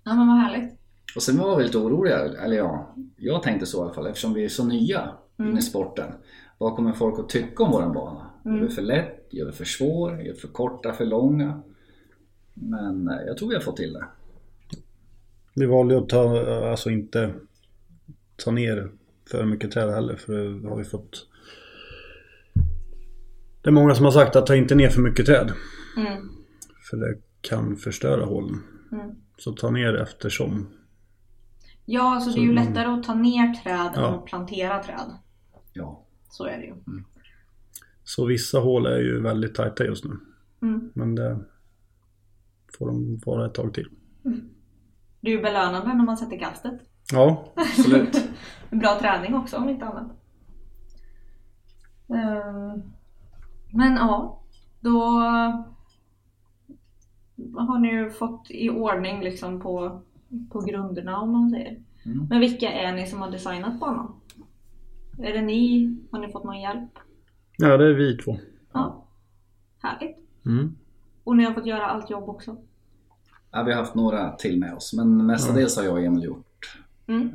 Ja 0.04 0.14
men 0.14 0.28
vad 0.28 0.36
härligt. 0.36 0.78
Och 1.16 1.22
sen 1.22 1.38
var 1.38 1.56
vi 1.56 1.64
lite 1.64 1.78
oroliga, 1.78 2.18
eller 2.18 2.56
ja, 2.56 2.94
jag 3.16 3.42
tänkte 3.42 3.66
så 3.66 3.78
i 3.78 3.80
alla 3.82 3.94
fall 3.94 4.06
eftersom 4.06 4.34
vi 4.34 4.44
är 4.44 4.48
så 4.48 4.64
nya 4.64 5.10
Mm. 5.38 5.58
i 5.58 5.62
sporten. 5.62 6.12
Vad 6.58 6.76
kommer 6.76 6.92
folk 6.92 7.18
att 7.18 7.28
tycka 7.28 7.62
om 7.62 7.70
våran 7.70 7.92
bana? 7.92 8.30
Mm. 8.44 8.56
Är 8.58 8.62
vi 8.62 8.74
för 8.74 8.82
lätt? 8.82 9.28
Gör 9.30 9.46
vi 9.46 9.52
för 9.52 9.64
svår? 9.64 10.10
Gör 10.10 10.32
vi 10.32 10.40
för 10.40 10.48
korta? 10.48 10.92
För 10.92 11.04
långa? 11.04 11.62
Men 12.54 13.08
eh, 13.08 13.26
jag 13.26 13.36
tror 13.36 13.48
vi 13.48 13.54
har 13.54 13.62
fått 13.62 13.76
till 13.76 13.92
det. 13.92 14.04
Vi 15.54 15.66
valde 15.66 15.98
att 15.98 16.08
ta, 16.08 16.46
alltså 16.70 16.90
inte 16.90 17.34
ta 18.36 18.50
ner 18.50 18.90
för 19.30 19.44
mycket 19.44 19.70
träd 19.70 19.90
heller 19.90 20.16
för 20.16 20.32
det 20.62 20.68
har 20.68 20.76
vi 20.76 20.84
fått 20.84 21.26
Det 23.68 23.70
är 23.70 23.74
många 23.74 23.94
som 23.94 24.04
har 24.04 24.12
sagt 24.12 24.36
att 24.36 24.46
ta 24.46 24.56
inte 24.56 24.74
ner 24.74 24.88
för 24.88 25.02
mycket 25.02 25.26
träd 25.26 25.52
Mm. 25.96 26.28
för 26.90 26.96
det 26.96 27.18
kan 27.40 27.76
förstöra 27.76 28.24
hålen. 28.24 28.62
Mm. 28.92 29.10
Så 29.38 29.52
ta 29.52 29.70
ner 29.70 29.94
eftersom. 29.94 30.68
Ja, 31.84 32.14
alltså 32.14 32.30
det 32.30 32.40
är 32.40 32.42
ju 32.42 32.48
Så 32.48 32.54
man- 32.54 32.64
lättare 32.64 32.86
att 32.86 33.02
ta 33.04 33.14
ner 33.14 33.54
träd 33.54 33.86
än 33.96 34.02
Ja. 34.02 34.14
att 34.18 34.24
plantera 34.26 34.82
träd. 34.82 35.10
Ja, 35.72 36.06
Så 36.30 36.44
är 36.46 36.58
det 36.58 36.64
ju. 36.64 36.74
Så 38.04 38.26
vissa 38.26 38.58
hål 38.58 38.86
är 38.86 38.98
ju 38.98 39.20
väldigt 39.22 39.54
tajta 39.54 39.84
just 39.84 40.04
nu. 40.04 40.16
Mm. 40.62 40.90
Men 40.94 41.14
det 41.14 41.38
får 42.78 42.86
de 42.86 43.20
vara 43.26 43.46
ett 43.46 43.54
tag 43.54 43.74
till. 43.74 43.88
Det 44.22 44.30
Det 45.20 45.30
är 45.30 45.36
ju 45.36 45.42
belönande 45.42 45.94
när 45.94 46.04
man 46.04 46.16
sätter 46.16 46.38
kastet. 46.38 46.80
Ja, 47.12 47.52
Absolut. 47.56 48.28
Bra 48.70 48.98
träning 49.00 49.34
också 49.34 49.56
om 49.56 49.68
inte 49.68 49.84
annat. 49.84 50.10
Ehm, 52.08 52.82
Men 53.72 53.96
ja, 53.96 54.42
då 54.80 55.00
har 57.56 57.78
ni 57.78 57.88
ju 57.88 58.10
fått 58.10 58.50
i 58.50 58.70
ordning 58.70 59.20
liksom 59.20 59.60
på, 59.60 60.02
på 60.50 60.60
grunderna 60.60 61.20
om 61.20 61.32
man 61.32 61.50
säger. 61.50 61.82
Mm. 62.04 62.26
Men 62.30 62.40
vilka 62.40 62.72
är 62.72 62.92
ni 62.92 63.06
som 63.06 63.20
har 63.20 63.30
designat 63.30 63.80
banan? 63.80 64.12
Är 65.18 65.32
det 65.32 65.42
ni? 65.42 65.96
Har 66.10 66.18
ni 66.18 66.32
fått 66.32 66.44
någon 66.44 66.60
hjälp? 66.60 66.90
ja 67.56 67.76
det 67.76 67.84
är 67.84 67.94
vi 67.94 68.16
två. 68.16 68.38
Ja. 68.72 69.04
Härligt. 69.82 70.16
Mm. 70.46 70.76
Och 71.24 71.36
ni 71.36 71.44
har 71.44 71.52
fått 71.52 71.66
göra 71.66 71.86
allt 71.86 72.10
jobb 72.10 72.28
också? 72.28 72.56
Ja, 73.50 73.62
vi 73.62 73.72
har 73.72 73.80
haft 73.80 73.94
några 73.94 74.32
till 74.32 74.58
med 74.58 74.74
oss 74.74 74.94
men 74.94 75.26
mestadels 75.26 75.76
har 75.76 75.84
jag 75.84 75.92
och 75.92 76.02
Emil 76.02 76.24
gjort. 76.24 76.78
Mm. 77.06 77.30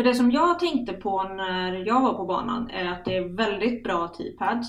För 0.00 0.04
det 0.04 0.14
som 0.14 0.30
jag 0.30 0.58
tänkte 0.58 0.92
på 0.92 1.22
när 1.22 1.86
jag 1.86 2.00
var 2.00 2.14
på 2.14 2.24
banan 2.24 2.70
är 2.70 2.92
att 2.92 3.04
det 3.04 3.16
är 3.16 3.28
väldigt 3.28 3.84
bra 3.84 4.08
T-pads. 4.08 4.68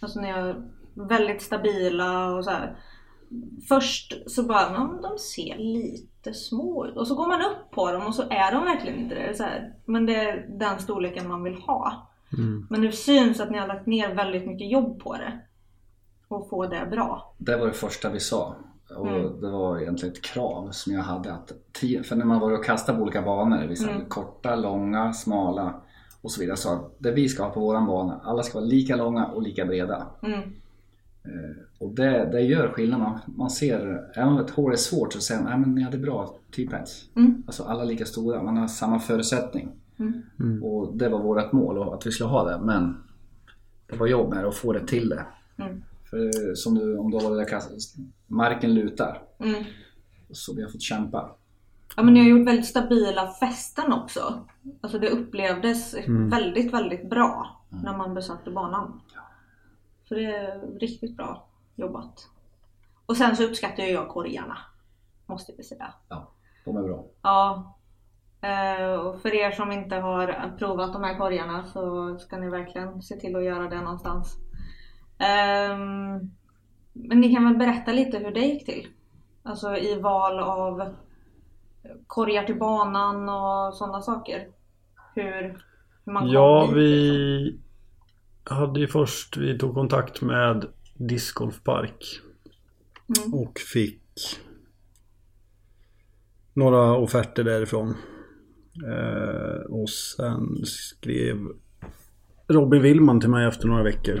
Alltså 0.00 0.20
ni 0.20 0.28
är 0.28 0.62
väldigt 0.94 1.42
stabila 1.42 2.34
och 2.34 2.44
så 2.44 2.50
här. 2.50 2.76
Först 3.68 4.30
så 4.30 4.42
bara, 4.42 4.60
"Ja, 4.60 4.98
de 5.02 5.18
ser 5.18 5.58
lite 5.58 6.34
små 6.34 6.86
ut. 6.86 6.96
Och 6.96 7.08
så 7.08 7.14
går 7.14 7.28
man 7.28 7.40
upp 7.40 7.70
på 7.70 7.92
dem 7.92 8.06
och 8.06 8.14
så 8.14 8.22
är 8.22 8.52
de 8.52 8.64
verkligen 8.64 8.98
inte 8.98 9.14
det. 9.14 9.36
så 9.36 9.42
här. 9.42 9.74
Men 9.84 10.06
det 10.06 10.14
är 10.14 10.46
den 10.48 10.78
storleken 10.78 11.28
man 11.28 11.42
vill 11.42 11.54
ha. 11.54 12.08
Mm. 12.38 12.66
Men 12.70 12.80
det 12.82 12.92
syns 12.92 13.40
att 13.40 13.50
ni 13.50 13.58
har 13.58 13.66
lagt 13.66 13.86
ner 13.86 14.14
väldigt 14.14 14.46
mycket 14.46 14.70
jobb 14.70 15.02
på 15.02 15.12
det. 15.12 15.40
Och 16.28 16.48
få 16.48 16.66
det 16.66 16.88
bra. 16.90 17.34
Det 17.38 17.56
var 17.56 17.66
det 17.66 17.72
första 17.72 18.10
vi 18.10 18.20
sa. 18.20 18.56
Och 18.96 19.08
Mm. 19.08 19.40
det 19.40 19.50
var 19.50 19.78
egentligen 19.80 20.12
ett 20.14 20.22
krav 20.22 20.68
som 20.70 20.92
jag 20.92 21.02
hade. 21.02 21.32
Att 21.32 21.52
tio, 21.72 22.02
för 22.02 22.16
när 22.16 22.24
man 22.24 22.40
var 22.40 22.52
och 22.52 22.64
kastade 22.64 22.98
på 22.98 23.02
olika 23.02 23.22
banor, 23.22 23.66
vissa 23.66 23.90
Mm. 23.90 24.04
korta, 24.08 24.56
långa, 24.56 25.12
smala 25.12 25.74
och 26.22 26.30
så 26.30 26.40
vidare. 26.40 26.56
Så 26.56 26.90
det 26.98 27.12
vi 27.12 27.28
ska 27.28 27.42
ha 27.42 27.50
på 27.50 27.60
våran 27.60 27.86
bana, 27.86 28.20
alla 28.24 28.42
ska 28.42 28.58
vara 28.58 28.68
lika 28.68 28.96
långa 28.96 29.26
och 29.26 29.42
lika 29.42 29.64
breda. 29.64 30.06
Mm. 30.22 30.40
Och 31.78 31.90
det, 31.94 32.28
det 32.32 32.40
gör 32.40 32.68
skillnad. 32.68 33.00
Man, 33.00 33.18
man 33.26 33.50
ser, 33.50 34.10
även 34.14 34.28
om 34.28 34.38
ett 34.38 34.50
hår 34.50 34.72
är 34.72 34.76
svårt 34.76 35.12
så 35.12 35.20
säger 35.20 35.42
man 35.42 35.60
att 35.62 35.68
ni 35.68 35.82
hade 35.82 35.98
bra 35.98 36.34
T-pads. 36.56 37.04
Mm. 37.16 37.42
Alltså 37.46 37.62
alla 37.64 37.84
lika 37.84 38.04
stora, 38.04 38.42
man 38.42 38.56
har 38.56 38.68
samma 38.68 38.98
förutsättning. 38.98 39.68
Mm. 39.98 40.22
Mm. 40.40 40.62
Och 40.64 40.96
det 40.96 41.08
var 41.08 41.18
vårt 41.22 41.52
mål 41.52 41.78
och 41.78 41.94
att 41.94 42.06
vi 42.06 42.10
skulle 42.10 42.28
ha 42.30 42.44
det. 42.50 42.58
Men 42.64 42.96
det 43.86 43.96
var 43.96 44.06
jobb 44.06 44.34
med 44.34 44.44
det, 44.44 44.48
att 44.48 44.54
få 44.54 44.72
det 44.72 44.86
till 44.86 45.08
det. 45.08 45.24
Mm. 45.56 45.82
För 46.10 46.54
som 46.54 46.74
du, 46.74 46.96
om 46.98 47.10
du 47.10 47.16
har 47.16 47.24
varit 47.30 47.38
där 47.50 47.58
marken 48.30 48.74
lutar. 48.74 49.22
Mm. 49.38 49.64
Så 50.30 50.54
vi 50.54 50.62
har 50.62 50.70
fått 50.70 50.82
kämpa. 50.82 51.36
Ja 51.96 52.02
men 52.02 52.14
ni 52.14 52.20
har 52.20 52.26
gjort 52.26 52.48
väldigt 52.48 52.66
stabila 52.66 53.32
fästen 53.32 53.92
också. 53.92 54.46
Alltså 54.80 54.98
det 54.98 55.10
upplevdes 55.10 55.94
väldigt, 56.30 56.74
väldigt 56.74 57.10
bra 57.10 57.60
när 57.68 57.96
man 57.96 58.14
besökte 58.14 58.50
banan. 58.50 59.00
Så 60.04 60.14
det 60.14 60.24
är 60.24 60.78
riktigt 60.80 61.16
bra 61.16 61.46
jobbat. 61.76 62.28
Och 63.06 63.16
sen 63.16 63.36
så 63.36 63.44
uppskattar 63.44 63.82
jag 63.82 64.08
korgarna. 64.08 64.58
Måste 65.26 65.52
vi 65.56 65.62
säga. 65.62 65.94
Ja, 66.08 66.32
de 66.64 66.76
är 66.76 66.82
bra. 66.82 67.04
Ja. 67.22 67.76
Eh, 68.40 68.92
Och 68.94 69.20
för 69.22 69.34
er 69.34 69.50
som 69.50 69.72
inte 69.72 69.96
har 69.96 70.54
provat 70.58 70.92
de 70.92 71.02
här 71.04 71.18
korgarna 71.18 71.64
så 71.64 72.18
ska 72.18 72.36
ni 72.36 72.48
verkligen 72.50 73.02
se 73.02 73.16
till 73.16 73.36
att 73.36 73.44
göra 73.44 73.68
det 73.68 73.80
någonstans. 73.80 74.36
Ehm, 75.18 76.30
Men 76.92 77.20
ni 77.20 77.34
kan 77.34 77.44
väl 77.44 77.56
berätta 77.56 77.92
lite 77.92 78.18
hur 78.18 78.30
det 78.30 78.40
gick 78.40 78.66
till? 78.66 78.86
Alltså 79.42 79.76
i 79.76 80.00
val 80.00 80.38
av 80.38 80.94
korgar 82.06 82.44
till 82.44 82.58
banan 82.58 83.28
och 83.28 83.74
sådana 83.74 84.00
saker. 84.00 84.48
Hur, 85.14 85.42
hur 86.04 86.12
man 86.12 86.22
kom 86.22 86.32
Ja, 86.32 86.66
dit, 86.66 86.76
vi 86.76 87.10
liksom. 87.40 87.62
hade 88.56 88.80
ju 88.80 88.86
först, 88.86 89.36
vi 89.36 89.58
tog 89.58 89.74
kontakt 89.74 90.22
med 90.22 90.64
discgolfpark 90.94 92.04
Mm. 93.18 93.34
och 93.34 93.58
fick 93.58 94.02
några 96.54 96.96
offerter 96.96 97.44
därifrån. 97.44 97.94
Eh, 98.86 99.60
och 99.70 99.90
sen 99.90 100.56
skrev 100.64 101.36
Robin 102.48 102.82
Willman 102.82 103.20
till 103.20 103.30
mig 103.30 103.46
efter 103.46 103.68
några 103.68 103.82
veckor. 103.82 104.20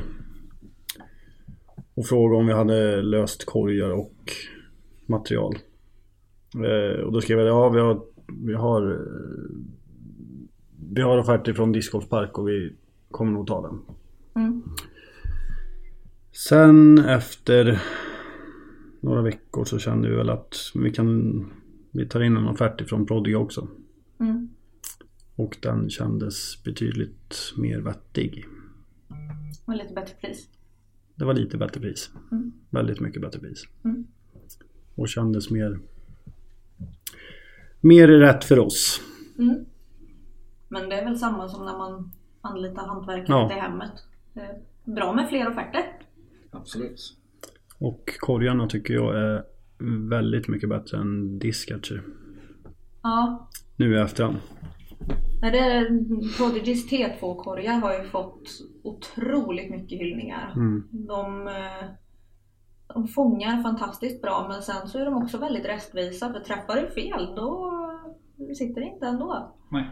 Och 1.94 2.06
frågade 2.06 2.40
om 2.40 2.46
vi 2.46 2.52
hade 2.52 3.02
löst 3.02 3.44
korgar 3.44 3.90
och 3.90 4.14
material. 5.06 5.58
Eh, 6.54 7.00
och 7.00 7.12
då 7.12 7.20
skrev 7.20 7.38
jag 7.38 7.48
ja 7.48 7.68
vi 7.68 7.80
har, 7.80 8.02
vi 8.46 8.54
har, 8.54 8.90
eh, 8.90 8.96
vi 10.94 11.02
har 11.02 11.18
offerter 11.18 11.52
från 11.52 11.72
discgolfpark 11.72 12.38
och 12.38 12.48
vi 12.48 12.72
kommer 13.10 13.32
nog 13.32 13.46
ta 13.46 13.62
den. 13.62 13.80
Mm. 14.44 14.62
Sen 16.32 16.98
efter 16.98 17.82
några 19.00 19.22
veckor 19.22 19.64
så 19.64 19.78
kände 19.78 20.08
vi 20.08 20.16
väl 20.16 20.30
att 20.30 20.56
vi 20.74 20.90
kan 20.90 21.44
vi 21.90 22.08
tar 22.08 22.20
in 22.20 22.36
en 22.36 22.48
offert 22.48 22.88
från 22.88 23.06
Prodigy 23.06 23.34
också. 23.34 23.68
Mm. 24.20 24.48
Och 25.36 25.56
den 25.62 25.90
kändes 25.90 26.64
betydligt 26.64 27.36
mer 27.56 27.80
vettig. 27.80 28.44
Och 29.64 29.76
lite 29.76 29.94
bättre 29.94 30.14
pris. 30.20 30.48
Det 31.20 31.26
var 31.26 31.34
lite 31.34 31.56
bättre 31.58 31.80
pris. 31.80 32.10
Mm. 32.32 32.52
Väldigt 32.70 33.00
mycket 33.00 33.22
bättre 33.22 33.40
pris. 33.40 33.64
Mm. 33.84 34.06
Och 34.94 35.08
kändes 35.08 35.50
mer 35.50 35.78
mer 37.80 38.08
rätt 38.08 38.44
för 38.44 38.58
oss. 38.58 39.00
Mm. 39.38 39.64
Men 40.68 40.88
det 40.88 40.94
är 41.00 41.04
väl 41.04 41.18
samma 41.18 41.48
som 41.48 41.64
när 41.64 41.78
man 41.78 42.12
anlitar 42.40 42.86
hantverkare 42.86 43.38
Ja. 43.38 43.48
till 43.48 43.58
hemmet. 43.58 43.92
Det 44.32 44.40
är 44.40 44.58
bra 44.94 45.12
med 45.12 45.28
fler 45.28 45.48
offerter. 45.50 45.82
Absolut. 46.50 47.16
Och 47.78 48.10
korgarna 48.20 48.66
tycker 48.66 48.94
jag 48.94 49.16
är 49.16 49.44
väldigt 50.08 50.48
mycket 50.48 50.68
bättre 50.68 50.98
än 50.98 51.38
Discatcher. 51.38 52.02
Ja, 53.02 53.48
Nu 53.76 53.94
i 53.96 54.00
efterhand. 54.00 54.36
Nej, 55.42 55.50
det, 55.50 55.88
Prodigys 56.36 56.90
T2-korgar 56.90 57.80
har 57.80 57.98
ju 57.98 58.02
fått 58.08 58.48
otroligt 58.82 59.70
mycket 59.70 59.98
hyllningar. 59.98 60.52
Mm. 60.56 60.88
De, 60.90 61.48
eh, 61.48 61.88
de 62.94 63.08
fångar 63.08 63.62
fantastiskt 63.62 64.22
bra 64.22 64.46
men 64.48 64.62
sen 64.62 64.88
så 64.88 64.98
är 64.98 65.04
de 65.04 65.22
också 65.22 65.38
väldigt 65.38 65.64
rättvisa 65.64 66.32
för 66.32 66.40
träffar 66.40 66.76
du 66.76 66.90
fel 66.90 67.34
då 67.36 67.76
sitter 68.54 68.80
det 68.80 68.86
inte 68.86 69.06
ändå. 69.06 69.56
Nej. 69.70 69.90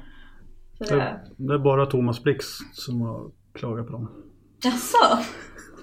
Det, 0.78 0.84
Det, 0.84 1.20
det 1.36 1.54
är 1.54 1.58
bara 1.58 1.86
Thomas 1.86 2.22
Blix 2.22 2.46
som 2.72 3.00
har 3.00 3.30
klagat 3.52 3.86
på 3.86 3.92
dem. 3.92 4.08
Jaså? 4.62 5.24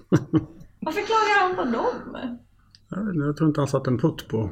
Varför 0.80 1.02
klagar 1.02 1.42
han 1.42 1.56
på 1.56 1.78
dem? 1.78 2.18
Jag, 2.90 3.28
jag 3.28 3.38
tror 3.38 3.50
inte 3.50 3.62
han 3.62 3.68
satt 3.68 3.88
en 3.88 3.98
putt 3.98 4.28
på 4.28 4.50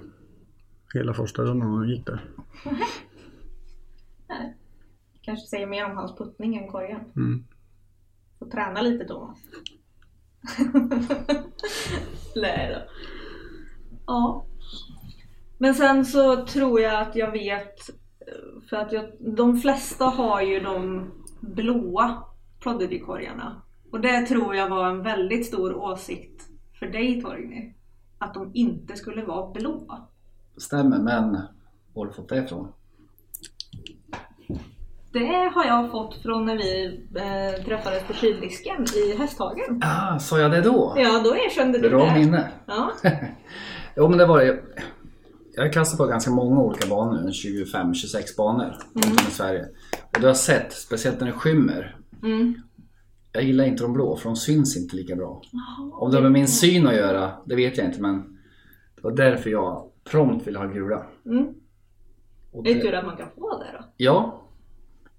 hela 0.93 1.13
första 1.13 1.41
rundan 1.41 1.69
när 1.69 1.77
han 1.77 1.89
gick 1.89 2.05
där. 2.05 2.31
Nej. 4.29 4.57
Kanske 5.23 5.47
säger 5.47 5.67
mer 5.67 5.85
om 5.85 5.97
hans 5.97 6.15
puttning 6.17 6.55
än 6.55 6.67
korgen. 6.67 6.99
Mm. 7.15 7.43
Får 8.39 8.45
träna 8.45 8.81
lite 8.81 9.05
Thomas. 9.05 9.37
Nej 12.35 12.75
då. 12.75 12.91
Ja. 14.05 14.45
Men 15.57 15.75
sen 15.75 16.05
så 16.05 16.45
tror 16.45 16.81
jag 16.81 17.01
att 17.01 17.15
jag 17.15 17.31
vet, 17.31 17.79
för 18.69 18.77
att 18.77 18.91
jag, 18.91 19.11
de 19.19 19.57
flesta 19.57 20.05
har 20.05 20.41
ju 20.41 20.59
de 20.59 21.11
blåa 21.39 22.23
Prodigy-korgarna. 22.59 23.61
Och 23.91 24.01
det 24.01 24.25
tror 24.25 24.55
jag 24.55 24.69
var 24.69 24.89
en 24.89 25.03
väldigt 25.03 25.45
stor 25.45 25.75
åsikt 25.75 26.49
för 26.79 26.85
dig 26.85 27.21
Torgny. 27.21 27.73
Att 28.17 28.33
de 28.33 28.51
inte 28.53 28.95
skulle 28.95 29.25
vara 29.25 29.51
blåa. 29.51 30.01
Stämmer, 30.57 30.99
men 30.99 31.31
var 31.93 32.05
har 32.05 32.05
du 32.05 32.13
fått 32.13 32.29
det 32.29 32.37
ifrån? 32.37 32.67
Det 35.13 35.51
har 35.55 35.65
jag 35.65 35.91
fått 35.91 36.15
från 36.21 36.45
när 36.45 36.57
vi 36.57 37.01
eh, 37.15 37.65
träffades 37.65 38.03
på 38.03 38.13
kildisken 38.13 38.85
i 38.95 39.17
Hästhagen. 39.17 39.81
Ah, 39.83 40.19
sa 40.19 40.39
jag 40.39 40.51
det 40.51 40.61
då? 40.61 40.93
Ja, 40.97 41.21
då 41.23 41.35
erkände 41.35 41.79
du 41.79 41.89
Bra 41.89 42.05
det. 42.05 42.19
minne. 42.19 42.51
Ja. 42.65 42.91
Jo 43.95 44.07
men 44.07 44.17
det 44.17 44.25
var 44.25 44.39
det. 44.39 44.59
Jag 45.55 45.63
har 45.63 45.71
kastat 45.71 45.97
på 45.97 46.05
ganska 46.05 46.31
många 46.31 46.61
olika 46.61 46.87
banor, 46.87 47.29
25-26 47.29 48.37
banor 48.37 48.77
runt 48.93 49.05
om 49.05 49.27
i 49.27 49.31
Sverige. 49.31 49.65
Och 50.15 50.21
du 50.21 50.27
har 50.27 50.33
sett, 50.33 50.73
speciellt 50.73 51.19
när 51.19 51.27
det 51.27 51.33
skymmer. 51.33 51.95
Mm. 52.23 52.55
Jag 53.31 53.43
gillar 53.43 53.65
inte 53.65 53.83
de 53.83 53.93
blå 53.93 54.15
för 54.15 54.29
de 54.29 54.35
syns 54.35 54.77
inte 54.77 54.95
lika 54.95 55.15
bra. 55.15 55.41
Om 55.93 56.11
det 56.11 56.17
har 56.17 56.21
med 56.21 56.31
min 56.31 56.47
syn 56.47 56.87
att 56.87 56.95
göra, 56.95 57.31
det 57.45 57.55
vet 57.55 57.77
jag 57.77 57.87
inte 57.87 58.01
men 58.01 58.37
det 58.95 59.03
var 59.03 59.11
därför 59.11 59.49
jag 59.49 59.89
prompt 60.03 60.47
ville 60.47 60.59
ha 60.59 60.65
gula. 60.65 61.05
Mm. 61.25 61.47
Det 62.63 62.71
är 62.71 62.81
tur 62.81 62.93
att 62.93 63.05
man 63.05 63.17
kan 63.17 63.27
få 63.35 63.57
det 63.59 63.77
då. 63.79 63.85
Ja. 63.97 64.39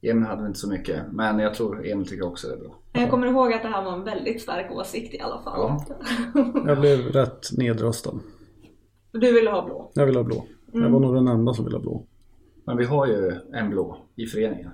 Emil 0.04 0.24
hade 0.24 0.46
inte 0.46 0.58
så 0.58 0.68
mycket 0.68 1.02
men 1.12 1.38
jag 1.38 1.54
tror 1.54 1.86
Emil 1.86 2.08
tycker 2.08 2.26
också 2.26 2.48
det 2.48 2.54
är 2.54 2.58
bra. 2.58 2.74
Jag 2.92 3.10
kommer 3.10 3.26
ihåg 3.26 3.52
att 3.52 3.62
det 3.62 3.68
här 3.68 3.84
var 3.84 3.92
en 3.92 4.04
väldigt 4.04 4.42
stark 4.42 4.72
åsikt 4.72 5.14
i 5.14 5.20
alla 5.20 5.42
fall. 5.42 5.54
Ja. 5.56 5.84
Jag 6.66 6.80
blev 6.80 6.98
rätt 6.98 7.48
nedröstad. 7.58 8.14
Du 9.12 9.32
ville 9.32 9.50
ha 9.50 9.64
blå. 9.64 9.90
Jag 9.94 10.06
vill 10.06 10.16
ha 10.16 10.22
blå. 10.22 10.46
Jag 10.72 10.90
var 10.90 11.00
nog 11.00 11.14
den 11.14 11.28
enda 11.28 11.54
som 11.54 11.64
ville 11.64 11.76
ha 11.76 11.82
blå. 11.82 12.06
Men 12.66 12.76
vi 12.76 12.84
har 12.84 13.06
ju 13.06 13.32
en 13.52 13.70
blå 13.70 13.98
i 14.16 14.26
föreningen. 14.26 14.70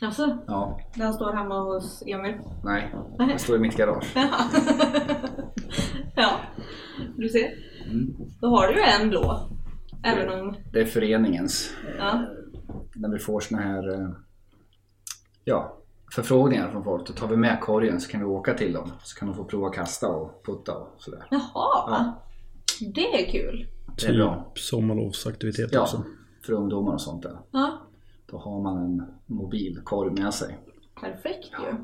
Alltså, 0.00 0.38
Ja, 0.46 0.80
den 0.96 1.12
står 1.12 1.32
hemma 1.32 1.60
hos 1.60 2.02
Emil. 2.06 2.34
nej. 2.64 2.94
Den 3.18 3.38
står 3.38 3.56
i 3.56 3.58
mitt 3.58 3.76
garage. 3.76 4.12
ja, 6.16 6.30
du 7.16 7.28
ser. 7.28 7.50
Mm. 7.90 8.14
Då 8.40 8.46
har 8.48 8.68
du 8.68 8.74
ju 8.74 8.80
en 9.02 9.08
blå. 9.10 9.48
Även 10.04 10.40
om... 10.40 10.54
Det 10.72 10.80
är 10.80 10.84
föreningens. 10.84 11.70
Ja. 11.98 12.24
När 12.94 13.08
vi 13.08 13.18
får 13.18 13.40
såna 13.40 13.62
här 13.62 13.92
eh, 13.94 14.08
ja, 15.44 15.76
förfrågningar 16.14 16.70
från 16.70 16.84
folk. 16.84 17.06
Då 17.06 17.12
tar 17.12 17.28
vi 17.28 17.36
med 17.36 17.60
korgen 17.60 18.00
så 18.00 18.10
kan 18.10 18.20
vi 18.20 18.26
åka 18.26 18.54
till 18.54 18.72
dem. 18.72 18.90
Så 19.02 19.18
kan 19.18 19.28
de 19.28 19.34
få 19.36 19.44
prova 19.44 19.70
kasta 19.70 20.08
och 20.08 20.42
putta 20.46 20.74
och 20.76 20.88
sådär. 21.02 21.24
Jaha. 21.30 21.40
Ja. 21.54 22.22
Det 22.94 23.22
är 23.26 23.30
kul. 23.32 23.66
Det 24.00 24.06
är 24.06 24.14
bra. 24.14 24.50
Typ 24.54 24.58
sommarlovsaktivitet 24.64 25.68
Ja, 25.72 25.82
också. 25.82 26.04
för 26.46 26.52
ungdomar 26.52 26.92
och 26.92 27.00
sånt 27.00 27.22
där. 27.22 27.38
Ja. 27.50 27.78
Då 28.26 28.38
har 28.38 28.60
man 28.62 28.78
en 28.84 29.02
mobil 29.26 29.80
korg 29.84 30.10
med 30.22 30.34
sig. 30.34 30.58
Perfekt 31.00 31.44
ju. 31.44 31.76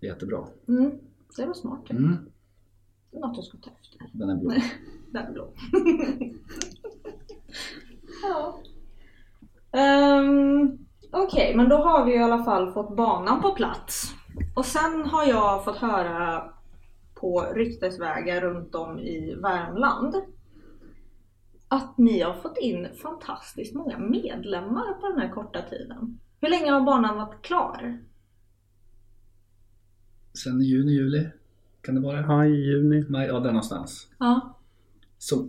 Det 0.00 0.06
är 0.06 0.10
jättebra. 0.10 0.44
Mm. 0.68 0.90
Det 1.36 1.46
var 1.46 1.54
smart. 1.54 1.90
Mm, 1.90 2.16
Det 3.10 3.16
är 3.16 3.20
något 3.20 3.36
jag 3.36 3.44
ska 3.44 3.58
ta 3.58 3.70
efter. 3.80 3.98
den 4.12 4.30
är 4.30 4.36
blå. 4.36 4.50
Den 5.12 5.26
är 5.26 5.32
blå. 5.32 5.52
ja. 8.22 8.58
Um, 9.72 10.78
Okej, 11.16 11.56
men 11.56 11.68
då 11.68 11.76
har 11.76 12.06
vi 12.06 12.14
i 12.14 12.18
alla 12.18 12.44
fall 12.44 12.72
fått 12.72 12.96
banan 12.96 13.42
på 13.42 13.54
plats. 13.54 14.14
Och 14.54 14.64
sen 14.64 15.04
har 15.04 15.24
jag 15.24 15.64
fått 15.64 15.76
höra 15.76 16.50
på 17.14 17.40
ryktesvägar 17.54 18.40
runt 18.40 18.74
om 18.74 18.98
i 18.98 19.34
Värmland 19.34 20.14
att 21.68 21.98
ni 21.98 22.20
har 22.20 22.34
fått 22.34 22.58
in 22.58 22.88
fantastiskt 23.02 23.74
många 23.74 23.98
medlemmar 23.98 25.00
på 25.00 25.08
den 25.08 25.18
här 25.18 25.28
korta 25.28 25.62
tiden. 25.62 26.18
Hur 26.40 26.48
länge 26.48 26.70
har 26.70 26.80
banan 26.80 27.16
varit 27.16 27.42
klar? 27.42 27.98
Sen 30.44 30.60
i 30.60 30.64
juni, 30.64 30.92
juli. 30.92 31.28
Kan 31.82 31.94
det 31.94 32.00
vara 32.00 32.20
det? 32.20 32.26
Maj, 32.26 32.50
juni. 32.50 33.04
Maj, 33.08 33.26
ja, 33.26 33.40
där 33.40 33.52
någonstans. 33.52 34.08
Ja. 34.18 34.58
Så 35.18 35.48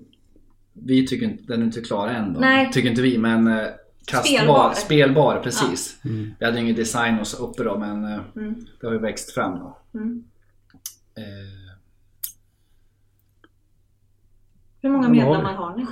vi 0.74 1.08
tycker 1.08 1.26
inte, 1.26 1.44
den 1.44 1.62
är 1.62 1.66
inte 1.66 1.82
klar 1.82 2.08
än 2.08 2.34
då. 2.34 2.40
Nej. 2.40 2.72
Tycker 2.72 2.90
inte 2.90 3.02
vi, 3.02 3.18
men 3.18 3.48
eh, 3.48 3.68
kastbar, 4.06 4.38
Spelbar. 4.38 4.74
spelbar, 4.74 5.40
precis. 5.44 6.00
Mm. 6.06 6.32
Vi 6.40 6.46
hade 6.46 6.60
ingen 6.60 6.76
design 6.76 7.20
och 7.20 7.28
så 7.28 7.48
uppe 7.48 7.64
då, 7.64 7.78
men 7.78 8.04
eh, 8.06 8.20
Mm. 8.36 8.56
det 8.82 8.88
har 8.88 8.94
ju 8.94 9.00
växt 9.00 9.32
fram 9.32 9.60
då. 9.60 9.78
Mm. 9.94 10.24
Eh, 11.18 11.76
Hur 14.82 14.90
många 14.90 15.10
medlemmar 15.10 15.54
har 15.54 15.76
ni? 15.78 15.86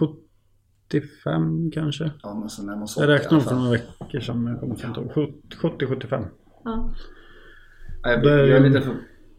75 0.89 1.71
kanske. 1.71 2.11
ja, 2.23 2.33
men 2.39 2.49
så 2.49 2.63
närmar 2.63 2.83
oss 2.83 2.97
Jag 2.97 3.03
80 3.03 3.11
i 3.11 3.15
räknade 3.17 3.43
för 3.43 3.55
några 3.55 3.69
veckor 3.71 4.19
sedan 4.19 4.45
jag 4.47 4.59
kommer 4.59 4.85
inte 4.85 4.99
ihåg. 4.99 5.33
70-75. 5.51 6.25
Ja. 6.63 6.89
Ja, 8.03 8.11
jag, 8.11 8.23
Det 8.23 8.31
är 8.33 8.37
jag 8.47 8.57
är 8.57 8.69
lite 8.69 8.81
för, 8.81 8.95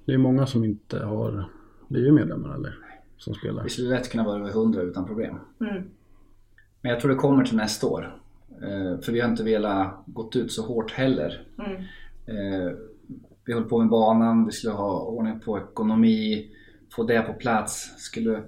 Det 0.06 0.12
är 0.14 0.18
många 0.18 0.46
som 0.46 0.64
inte 0.64 1.04
har 1.04 1.50
blivit 1.88 2.14
medlemmar 2.14 2.54
eller 2.54 2.78
som 3.18 3.34
spelar. 3.34 3.62
vi 3.62 3.68
skulle 3.70 3.88
lätt 3.88 4.10
kunna 4.10 4.24
vara 4.24 4.38
över 4.38 4.50
100 4.50 4.80
utan 4.82 5.06
problem. 5.06 5.36
Mm. 5.60 5.82
Men 6.80 6.90
jag 6.92 7.00
tror 7.00 7.10
det 7.10 7.16
kommer 7.16 7.44
till 7.44 7.56
nästa 7.56 7.86
år. 7.86 8.22
Eh, 8.62 9.00
för 9.00 9.12
vi 9.12 9.20
har 9.20 9.30
inte 9.30 9.44
velat 9.44 10.02
gått 10.06 10.36
ut 10.36 10.52
så 10.52 10.62
hårt 10.62 10.92
heller. 10.92 11.46
Mm. 11.58 11.72
Eh, 12.26 12.72
vi 13.44 13.52
höll 13.52 13.64
på 13.64 13.78
med 13.78 13.88
banan, 13.88 14.46
vi 14.46 14.52
skulle 14.52 14.74
ha 14.74 15.00
ordning 15.00 15.40
på 15.40 15.58
ekonomi, 15.58 16.50
få 16.90 17.02
det 17.02 17.22
på 17.22 17.32
plats. 17.32 17.94
Skulle, 17.96 18.42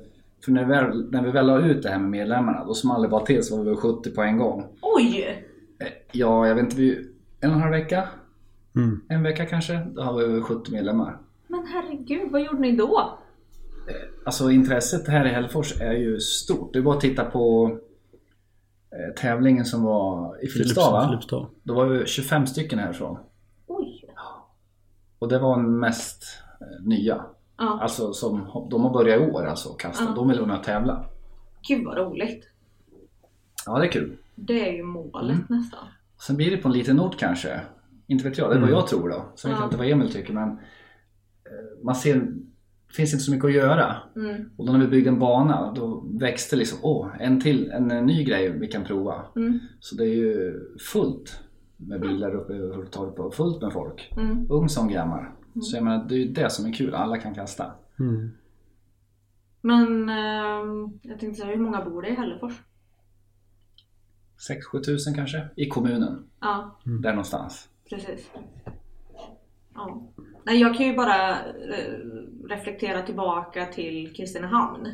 för 0.44 0.52
när 0.52 0.64
vi, 0.64 0.70
väl, 0.70 1.10
när 1.10 1.22
vi 1.22 1.30
väl 1.30 1.46
la 1.46 1.66
ut 1.66 1.82
det 1.82 1.88
här 1.88 1.98
med 1.98 2.10
medlemmarna, 2.10 2.64
då 2.64 2.74
small 2.74 3.02
det 3.02 3.08
bara 3.08 3.26
till 3.26 3.44
så 3.44 3.56
var 3.56 3.64
vi 3.64 3.70
över 3.70 3.80
70 3.80 4.10
på 4.10 4.22
en 4.22 4.38
gång. 4.38 4.64
Oj! 4.80 5.44
Eh, 5.78 5.86
ja, 6.12 6.48
jag 6.48 6.54
vet 6.54 6.64
inte, 6.64 6.76
vi, 6.76 7.08
en 7.40 7.50
och 7.50 7.56
en 7.56 7.62
halv 7.62 7.72
vecka? 7.72 8.08
Mm. 8.76 9.00
En 9.08 9.22
vecka 9.22 9.46
kanske? 9.46 9.86
Då 9.94 10.02
har 10.02 10.18
vi 10.18 10.24
över 10.24 10.40
70 10.40 10.72
medlemmar. 10.72 11.18
Men 11.46 11.66
herregud, 11.66 12.32
vad 12.32 12.42
gjorde 12.42 12.60
ni 12.60 12.76
då? 12.76 13.18
Alltså 14.24 14.50
intresset 14.50 15.08
här 15.08 15.26
i 15.26 15.28
Hällefors 15.28 15.80
är 15.80 15.92
ju 15.92 16.20
stort. 16.20 16.72
Det 16.72 16.78
är 16.78 16.82
bara 16.82 16.94
att 16.94 17.00
titta 17.00 17.24
på 17.24 17.76
tävlingen 19.16 19.64
som 19.64 19.82
var 19.82 20.36
i 20.44 20.48
Filipstad 20.48 20.90
va? 20.90 21.08
Filipstad. 21.08 21.46
Då 21.62 21.74
var 21.74 21.86
vi 21.86 22.06
25 22.06 22.46
stycken 22.46 22.78
härifrån. 22.78 23.18
Oj! 23.66 24.04
Och 25.18 25.28
det 25.28 25.38
var 25.38 25.56
mest 25.56 26.24
eh, 26.60 26.86
nya. 26.86 27.24
Ja, 27.58 27.78
Alltså 27.82 28.12
som, 28.12 28.66
de 28.70 28.82
har 28.84 28.90
börjat 28.92 29.20
i 29.20 29.24
år 29.30 29.46
alltså 29.46 29.68
kasta. 29.68 30.04
Ja. 30.04 30.10
De 30.16 30.28
vill 30.28 30.38
vara 30.38 30.48
med 30.48 30.58
och 30.58 30.64
tävla. 30.64 31.04
gud 31.68 31.84
vad 31.84 31.96
roligt. 31.96 32.48
Ja 33.66 33.78
det 33.78 33.86
är 33.86 33.90
kul. 33.92 34.16
Det 34.34 34.68
är 34.68 34.72
ju 34.72 34.82
målet 34.82 35.34
Mm. 35.36 35.46
nästan. 35.48 35.86
Sen 36.26 36.36
blir 36.36 36.50
det 36.50 36.56
på 36.56 36.68
en 36.68 36.74
liten 36.74 37.00
ort 37.00 37.18
kanske. 37.18 37.60
Inte 38.06 38.28
vet 38.28 38.38
jag, 38.38 38.50
det 38.50 38.54
är 38.54 38.60
vad 38.60 38.68
Mm. 38.68 38.78
jag 38.80 38.86
tror 38.86 39.08
då. 39.08 39.24
Sen 39.34 39.50
vet 39.50 39.56
Ja. 39.58 39.62
jag 39.62 39.66
inte 39.66 39.76
vad 39.76 39.88
Emil 39.88 40.12
tycker 40.12 40.32
men 40.32 40.48
eh, 40.48 40.56
man 41.84 41.94
ser, 41.94 42.26
finns 42.96 43.12
inte 43.12 43.24
så 43.24 43.30
mycket 43.30 43.44
att 43.44 43.54
göra. 43.54 43.96
Mm. 44.16 44.50
Och 44.56 44.66
då 44.66 44.72
när 44.72 44.80
vi 44.80 44.86
byggde 44.86 45.10
en 45.10 45.18
bana 45.18 45.72
då 45.72 46.04
växte 46.20 46.56
liksom, 46.56 46.78
åh, 46.82 47.08
en 47.20 47.40
till, 47.40 47.70
en, 47.70 47.90
en 47.90 48.06
ny 48.06 48.24
grej 48.24 48.50
vi 48.50 48.66
kan 48.66 48.84
prova. 48.84 49.24
Mm. 49.36 49.58
Så 49.80 49.96
det 49.96 50.04
är 50.04 50.14
ju 50.14 50.60
fullt 50.92 51.40
med 51.76 52.00
bilar 52.00 52.34
uppe 52.34 52.52
i 52.52 52.86
torpet 52.90 53.18
och 53.18 53.34
fullt 53.34 53.62
med 53.62 53.72
folk. 53.72 54.12
Mm. 54.16 54.46
Ung 54.50 54.68
som 54.68 54.88
gammal. 54.88 55.24
Så 55.62 55.76
jag 55.76 55.84
menar, 55.84 56.04
det 56.08 56.14
är 56.14 56.18
ju 56.18 56.32
det 56.32 56.50
som 56.50 56.66
är 56.66 56.72
kul, 56.72 56.94
alla 56.94 57.18
kan 57.18 57.34
kasta. 57.34 57.72
Mm. 57.98 58.30
Men 59.60 60.08
ehm, 60.08 60.98
jag 61.02 61.20
tänkte 61.20 61.40
säga, 61.40 61.56
hur 61.56 61.62
många 61.62 61.84
bor 61.84 62.02
det 62.02 62.08
i 62.08 62.14
Hällefors? 62.14 62.62
6-7 64.72 64.82
tusen 64.82 65.14
kanske, 65.14 65.48
i 65.56 65.66
kommunen. 65.68 66.26
Ja, 66.40 66.78
Där 66.84 67.10
någonstans. 67.10 67.68
precis. 67.90 68.30
Ja. 69.74 70.12
Nej, 70.44 70.60
jag 70.60 70.76
kan 70.76 70.86
ju 70.86 70.96
bara 70.96 71.30
eh, 71.40 71.94
reflektera 72.48 73.02
tillbaka 73.02 73.66
till 73.66 74.14
Kristinehamn. 74.16 74.88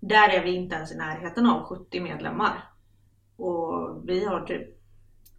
Där 0.00 0.28
är 0.28 0.44
vi 0.44 0.54
inte 0.54 0.76
ens 0.76 0.92
i 0.92 0.96
närheten 0.96 1.46
av 1.46 1.62
70 1.62 2.00
medlemmar. 2.00 2.64
Och 3.36 4.02
vi 4.08 4.24
har 4.24 4.40
typ 4.40 4.80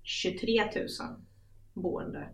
23 0.04 0.64
000 0.76 0.88
boende. 1.74 2.30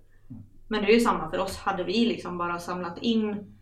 Men 0.67 0.81
det 0.81 0.91
är 0.91 0.93
ju 0.93 0.99
samma 0.99 1.29
för 1.29 1.39
oss. 1.39 1.57
Hade 1.57 1.83
vi 1.83 2.05
liksom 2.05 2.37
bara 2.37 2.59
samlat 2.59 2.97
in 2.97 3.55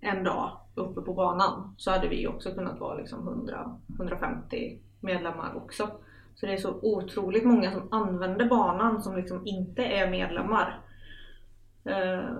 en 0.00 0.24
dag 0.24 0.60
uppe 0.74 1.00
på 1.00 1.14
banan 1.14 1.74
så 1.76 1.90
hade 1.90 2.08
vi 2.08 2.26
också 2.26 2.54
kunnat 2.54 2.80
vara 2.80 2.94
liksom 2.94 3.48
100-150 3.88 4.78
medlemmar 5.00 5.56
också. 5.56 5.90
Så 6.34 6.46
det 6.46 6.52
är 6.52 6.56
så 6.56 6.78
otroligt 6.82 7.44
många 7.44 7.72
som 7.72 7.88
använder 7.92 8.48
banan 8.48 9.02
som 9.02 9.16
liksom 9.16 9.46
inte 9.46 9.84
är 9.84 10.10
medlemmar. 10.10 10.80
Eh, 11.84 12.30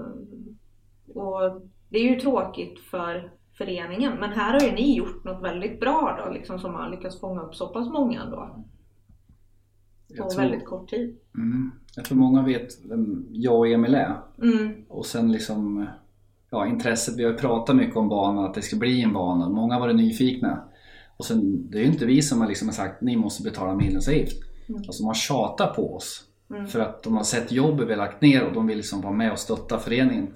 och 1.15 1.63
det 1.97 2.01
är 2.01 2.15
ju 2.15 2.21
tråkigt 2.21 2.79
för 2.79 3.31
föreningen 3.59 4.13
men 4.21 4.31
här 4.31 4.53
har 4.53 4.67
ju 4.67 4.73
ni 4.73 4.97
gjort 4.97 5.25
något 5.25 5.43
väldigt 5.43 5.81
bra 5.81 6.25
då 6.25 6.33
liksom 6.33 6.59
som 6.59 6.75
har 6.75 6.91
lyckats 6.91 7.21
fånga 7.21 7.43
upp 7.43 7.55
så 7.55 7.67
pass 7.67 7.89
många 7.89 8.23
ändå 8.23 8.65
på 10.09 10.31
tror, 10.31 10.41
väldigt 10.43 10.65
kort 10.65 10.91
tid. 10.91 11.17
mm, 11.35 11.71
jag 11.97 12.05
tror 12.05 12.19
många 12.19 12.43
vet 12.43 12.85
vem 12.85 13.27
jag 13.31 13.59
och 13.59 13.69
Emil 13.69 13.95
är. 13.95 14.17
Mm, 14.43 14.85
Och 14.89 15.07
sen 15.07 15.33
liksom 15.33 15.87
ja, 16.51 16.67
intresset, 16.67 17.17
vi 17.17 17.25
har 17.25 17.31
ju 17.31 17.39
pratat 17.39 17.77
mycket 17.77 17.97
om 17.97 18.09
banan, 18.09 18.45
att 18.45 18.55
det 18.55 18.63
ska 18.63 18.77
bli 18.77 19.03
en 19.03 19.13
bana. 19.13 19.49
Många 19.49 19.75
har 19.75 19.81
varit 19.81 19.97
nyfikna. 19.97 20.65
Och 21.17 21.25
sen, 21.25 21.71
det 21.71 21.79
är 21.79 21.83
ju 21.83 21.89
inte 21.89 22.07
vi 22.07 22.23
som 22.23 22.41
har 22.41 22.49
liksom 22.49 22.69
sagt 22.69 23.01
ni 23.03 23.17
måste 23.17 23.43
betala 23.43 23.75
medlemsavgift. 23.75 24.43
Mm. 24.69 24.83
Alltså 24.87 25.05
har 25.05 25.15
tjatat 25.15 25.77
på 25.77 25.95
oss. 25.95 26.25
Mm. 26.51 26.67
För 26.67 26.81
att 26.81 27.03
de 27.03 27.17
har 27.17 27.25
sett 27.25 27.53
jobbet 27.53 27.89
vi 27.89 27.93
har 27.93 27.99
lagt 27.99 28.23
ner 28.23 28.45
och 28.45 28.53
de 28.53 28.67
vill 28.67 28.77
liksom 28.77 29.01
vara 29.01 29.13
med 29.13 29.33
och 29.33 29.39
stötta 29.39 29.79
föreningen. 29.79 30.29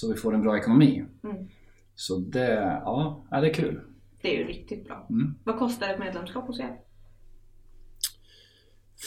Så 0.00 0.08
vi 0.12 0.16
får 0.16 0.34
en 0.34 0.42
bra 0.42 0.58
ekonomi. 0.58 1.04
mm. 1.24 1.36
Så 1.94 2.16
det, 2.18 2.52
ja, 2.84 3.24
det 3.30 3.36
är 3.36 3.54
kul. 3.54 3.80
Det 4.22 4.34
är 4.36 4.38
ju 4.38 4.44
riktigt 4.46 4.84
bra. 4.86 5.06
Mm. 5.10 5.34
Vad 5.44 5.58
kostar 5.58 5.88
ett 5.88 5.98
medlemskap 5.98 6.46
hos 6.46 6.60
er? 6.60 6.80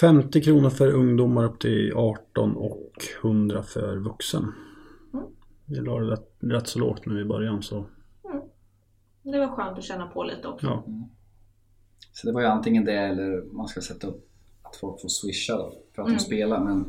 50 0.02 0.42
kronor 0.42 0.70
för 0.70 0.92
ungdomar 0.92 1.44
upp 1.44 1.60
till 1.60 1.94
18 1.96 2.56
och 2.56 2.92
100 3.24 3.64
för 3.64 3.98
vuxen. 3.98 4.44
Mm. 5.14 5.26
Vi 5.66 5.76
la 5.76 6.00
det 6.00 6.12
rätt, 6.12 6.30
rätt 6.40 6.68
så 6.68 6.80
lågt 6.80 7.06
nu 7.06 7.22
i 7.22 7.26
början 7.26 7.64
så 7.64 7.86
Det 9.24 9.40
var 9.40 9.48
skönt 9.56 9.78
att 9.78 9.84
känna 9.84 10.08
på 10.08 10.24
lite 10.24 10.48
också. 10.48 10.66
ja. 10.68 10.84
Så 12.14 12.28
det 12.28 12.34
var 12.34 12.42
ju 12.42 12.48
antingen 12.48 12.86
det 12.86 12.94
eller 12.98 13.54
man 13.54 13.68
ska 13.68 13.82
sätta 13.82 14.08
upp 14.08 14.30
att 14.64 14.76
folk 14.76 15.02
får 15.02 15.10
swisha 15.10 15.58
då 15.58 15.74
för 15.96 16.02
att 16.02 16.08
Mm. 16.08 16.18
de 16.18 16.24
spelar. 16.24 16.64
Men 16.64 16.86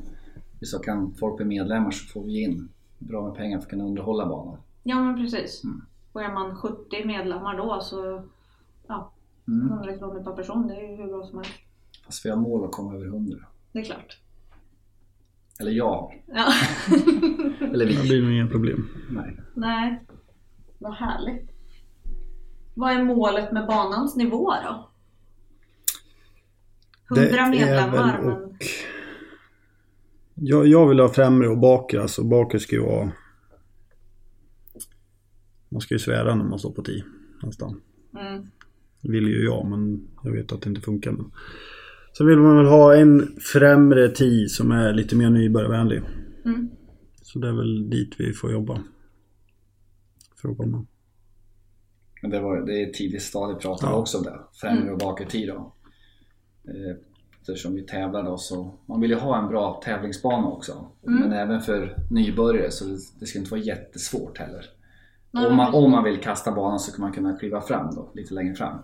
så 0.62 0.78
kan 0.78 1.14
folk 1.14 1.36
bli 1.36 1.46
medlemmar 1.46 1.90
så 1.90 2.06
får 2.12 2.24
vi 2.24 2.40
in 2.42 2.68
bra 3.08 3.26
med 3.26 3.34
pengar 3.36 3.58
för 3.58 3.64
att 3.64 3.70
kunna 3.70 3.84
underhålla 3.84 4.26
banan. 4.26 4.58
Ja 4.82 5.00
men 5.00 5.16
precis. 5.16 5.64
Mm. 5.64 5.84
Och 6.12 6.22
är 6.22 6.32
man 6.32 6.56
70 6.56 7.04
medlemmar 7.06 7.56
då 7.56 7.80
så 7.80 8.22
ja, 8.86 9.12
Mm. 9.48 9.68
100 9.72 9.96
kronor 9.98 10.22
per 10.24 10.32
person 10.32 10.66
det 10.66 10.74
är 10.74 10.90
ju 10.90 10.96
hur 10.96 11.06
bra 11.06 11.26
som 11.26 11.38
helst. 11.38 11.52
Fast 12.06 12.26
vi 12.26 12.30
har 12.30 12.36
mål 12.36 12.64
att 12.64 12.72
komma 12.72 12.94
över 12.94 13.06
100. 13.06 13.38
Det 13.72 13.78
är 13.78 13.84
klart. 13.84 14.18
Eller 15.60 15.70
jag. 15.70 16.22
Ja. 16.26 16.46
Eller 17.60 17.86
Det 17.86 17.92
vi. 18.02 18.02
blir 18.02 18.22
nog 18.22 18.32
inga 18.32 18.46
problem. 18.46 18.88
Nej. 19.10 19.36
Nej. 19.54 20.00
Vad 20.78 20.94
härligt. 20.94 21.50
Vad 22.74 22.92
är 22.92 23.02
målet 23.04 23.52
med 23.52 23.66
banans 23.66 24.16
nivå 24.16 24.52
då? 24.64 24.88
100 27.16 27.46
medlemmar. 27.46 28.12
väl 28.18 28.24
Men... 28.24 28.32
och... 28.32 28.52
Jag, 30.34 30.66
jag 30.66 30.88
vill 30.88 31.00
ha 31.00 31.08
främre 31.08 31.48
och 31.48 31.58
bakre. 31.58 32.02
Alltså 32.02 32.24
bakre 32.24 32.60
ska 32.60 32.76
ju 32.76 32.82
vara... 32.82 33.12
Man 35.68 35.80
ska 35.80 35.94
ju 35.94 35.98
svära 35.98 36.34
när 36.34 36.44
man 36.44 36.58
står 36.58 36.72
på 36.72 36.82
10 36.82 37.04
nästan. 37.42 37.80
Mm. 38.20 38.46
Det 39.00 39.10
vill 39.12 39.28
ju 39.28 39.44
jag 39.44 39.66
men 39.70 40.08
jag 40.24 40.32
vet 40.32 40.52
att 40.52 40.62
det 40.62 40.68
inte 40.68 40.80
funkar. 40.80 41.12
Men... 41.12 41.32
Så 42.12 42.24
vill 42.24 42.38
man 42.38 42.56
väl 42.56 42.66
ha 42.66 42.96
en 42.96 43.36
främre 43.40 44.08
10 44.08 44.48
som 44.48 44.70
är 44.70 44.92
lite 44.92 45.16
mer 45.16 45.30
nybörjarvänlig. 45.30 46.02
Mm. 46.44 46.70
Så 47.22 47.38
det 47.38 47.48
är 47.48 47.52
väl 47.52 47.90
dit 47.90 48.14
vi 48.18 48.32
får 48.32 48.52
jobba. 48.52 48.82
För 50.42 50.48
att 50.48 50.56
komma. 50.56 50.86
Men 52.22 52.30
det, 52.30 52.40
var, 52.40 52.66
det 52.66 52.82
är 52.82 52.92
tidigt 52.92 53.22
stadie 53.22 53.56
pratade 53.56 53.92
Ja. 53.92 53.98
också 53.98 54.18
om 54.18 54.24
det. 54.24 54.40
Främre 54.52 54.92
och 54.92 54.98
bakre 54.98 55.26
tid 55.26 55.48
då. 55.48 55.74
Eh, 56.64 56.96
Eftersom 57.42 57.74
vi 57.74 57.82
tävlar 57.82 58.22
då 58.22 58.38
så 58.38 58.70
man 58.86 59.00
vill 59.00 59.10
ju 59.10 59.16
ha 59.16 59.38
en 59.38 59.48
bra 59.48 59.80
tävlingsbana 59.84 60.48
också. 60.48 60.86
Men 61.00 61.32
även 61.32 61.60
för 61.60 61.96
nybörjare 62.10 62.70
så 62.70 62.84
det, 62.84 62.98
det 63.20 63.26
ska 63.26 63.38
inte 63.38 63.50
vara 63.50 63.60
jättesvårt 63.60 64.38
heller. 64.38 64.66
Nej, 65.30 65.46
om, 65.46 65.56
man, 65.56 65.74
om 65.74 65.90
man 65.90 66.04
vill 66.04 66.20
kasta 66.20 66.52
banan 66.52 66.80
så 66.80 66.92
kan 66.92 67.00
man 67.00 67.12
kunna 67.12 67.36
kliva 67.36 67.60
fram 67.60 67.94
då, 67.94 68.10
lite 68.14 68.34
längre 68.34 68.54
fram. 68.54 68.78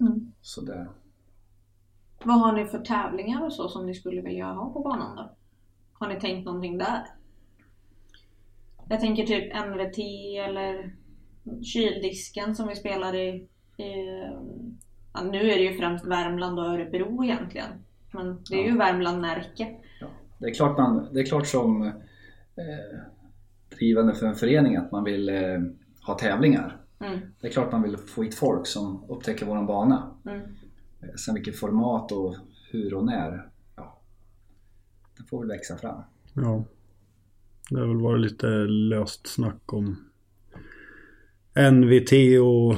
Mm. 0.00 0.32
Så 0.40 0.60
det, 0.60 0.86
Vad 2.24 2.40
har 2.40 2.52
ni 2.52 2.64
för 2.64 2.78
tävlingar 2.78 3.44
och 3.44 3.52
så 3.52 3.68
som 3.68 3.86
ni 3.86 3.94
skulle 3.94 4.20
vilja 4.20 4.52
ha 4.52 4.72
på 4.72 4.80
banan 4.80 5.16
då? 5.16 5.30
Har 5.92 6.08
ni 6.08 6.20
tänkt 6.20 6.44
någonting 6.44 6.78
där? 6.78 7.06
Jag 8.88 9.00
tänker 9.00 9.26
typ 9.26 9.54
NVT 9.66 9.98
eller 10.48 10.94
kyldisken 11.62 12.56
som 12.56 12.68
vi 12.68 12.74
spelar 12.74 13.14
i, 13.14 13.28
i 13.76 13.94
ja, 15.16 15.22
nu 15.22 15.50
är 15.50 15.56
det 15.56 15.62
ju 15.62 15.76
främst 15.76 16.06
Värmland 16.06 16.58
och 16.58 16.66
Örebro 16.66 17.24
egentligen. 17.24 17.70
Men 18.10 18.42
det 18.50 18.56
är 18.56 18.70
ju 18.70 18.78
Värmland 18.78 19.22
Närke. 19.22 19.76
ja. 20.00 20.06
det, 20.38 20.46
är 20.46 20.54
klart 20.54 20.78
man, 20.78 21.08
det 21.12 21.20
är 21.20 21.24
klart 21.24 21.46
som 21.46 21.82
eh, 21.82 21.92
drivande 23.76 24.14
för 24.14 24.26
en 24.26 24.34
förening 24.34 24.76
att 24.76 24.92
man 24.92 25.04
vill 25.04 25.28
eh, 25.28 25.60
ha 26.06 26.18
tävlingar. 26.18 26.80
Mm. 27.00 27.18
Det 27.40 27.46
är 27.46 27.50
klart 27.52 27.72
man 27.72 27.82
vill 27.82 27.96
få 27.96 28.22
hit 28.22 28.34
folk 28.34 28.66
som 28.66 29.04
upptäcker 29.08 29.46
våran 29.46 29.66
bana. 29.66 30.10
Mm. 30.26 30.40
Eh, 31.00 31.14
Sen 31.16 31.34
vilket 31.34 31.58
format 31.58 32.12
och 32.12 32.34
hur 32.70 32.94
och 32.94 33.04
när, 33.04 33.48
ja, 33.76 34.00
det 35.18 35.24
får 35.24 35.38
väl 35.38 35.48
växa 35.48 35.76
fram. 35.76 36.02
Ja. 36.34 36.64
Det 37.70 37.80
har 37.80 37.86
väl 37.86 38.00
varit 38.00 38.20
lite 38.20 38.46
löst 38.66 39.26
snack 39.26 39.72
om 39.72 39.96
NVT 41.72 42.12
och 42.42 42.74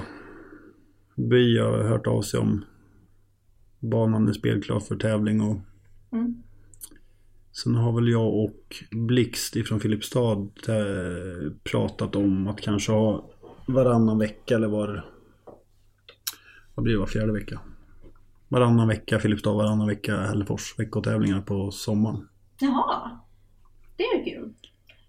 By 1.18 1.58
har 1.58 1.78
hört 1.88 2.06
av 2.06 2.22
sig 2.22 2.40
om 2.40 2.64
banan 3.80 4.28
är 4.28 4.32
spelklar 4.32 4.80
för 4.80 4.96
tävling 4.96 5.40
och 5.40 5.56
Mm. 6.12 6.42
sen 7.52 7.74
har 7.74 7.92
väl 7.92 8.08
jag 8.08 8.34
och 8.34 8.84
Blixt 8.90 9.56
ifrån 9.56 9.80
Filipstad 9.80 10.32
eh, 10.68 11.52
pratat 11.62 12.16
om 12.16 12.46
att 12.48 12.60
kanske 12.60 12.92
ha 12.92 13.30
varannan 13.66 14.18
vecka 14.18 14.54
eller 14.54 14.68
var 14.68 15.04
vad 16.74 16.84
blir 16.84 16.94
det, 16.94 17.00
var 17.00 17.06
fjärde 17.06 17.32
vecka? 17.32 17.60
Varannan 18.48 18.88
vecka 18.88 19.18
Filipstad, 19.18 19.52
varannan 19.52 19.86
vecka 19.86 20.16
Hällefors 20.16 20.78
veckotävlingar 20.78 21.40
på 21.40 21.70
sommaren. 21.70 22.28
Jaha, 22.60 23.20
det 23.96 24.02
är 24.04 24.24
kul. 24.24 24.54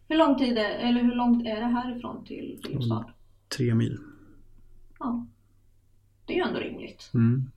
Hur 0.07 0.17
lång 0.17 0.37
tid 0.37 0.57
är, 0.57 0.69
eller 0.69 1.01
hur 1.03 1.15
långt 1.15 1.45
är 1.47 1.55
det 1.55 1.65
härifrån 1.65 2.25
till 2.25 2.59
Filipstad? 2.65 3.05
Tre 3.57 3.75
mil. 3.75 3.97
Ja. 4.99 5.27
Det 6.29 6.33
är 6.33 6.37
ju 6.37 6.43
ändå 6.43 6.59
rimligt. 6.59 7.11
Mm. 7.13 7.51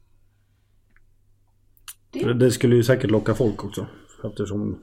Det 2.11 2.33
Det 2.33 2.51
skulle 2.51 2.77
ju 2.77 2.83
säkert 2.83 3.11
locka 3.11 3.35
folk 3.35 3.65
också. 3.65 3.87
Eftersom 4.25 4.79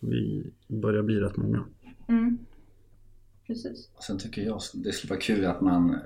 vi 0.00 0.50
börjar 0.68 1.02
bli 1.02 1.20
rätt 1.20 1.36
många. 1.36 1.64
Mm. 2.08 2.38
Precis. 3.46 3.90
Och 3.94 4.02
sen 4.02 4.18
tycker 4.18 4.42
jag 4.42 4.60
det 4.74 4.92
skulle 4.92 5.10
vara 5.10 5.20
kul 5.20 5.46
att 5.46 5.60
man 5.60 6.00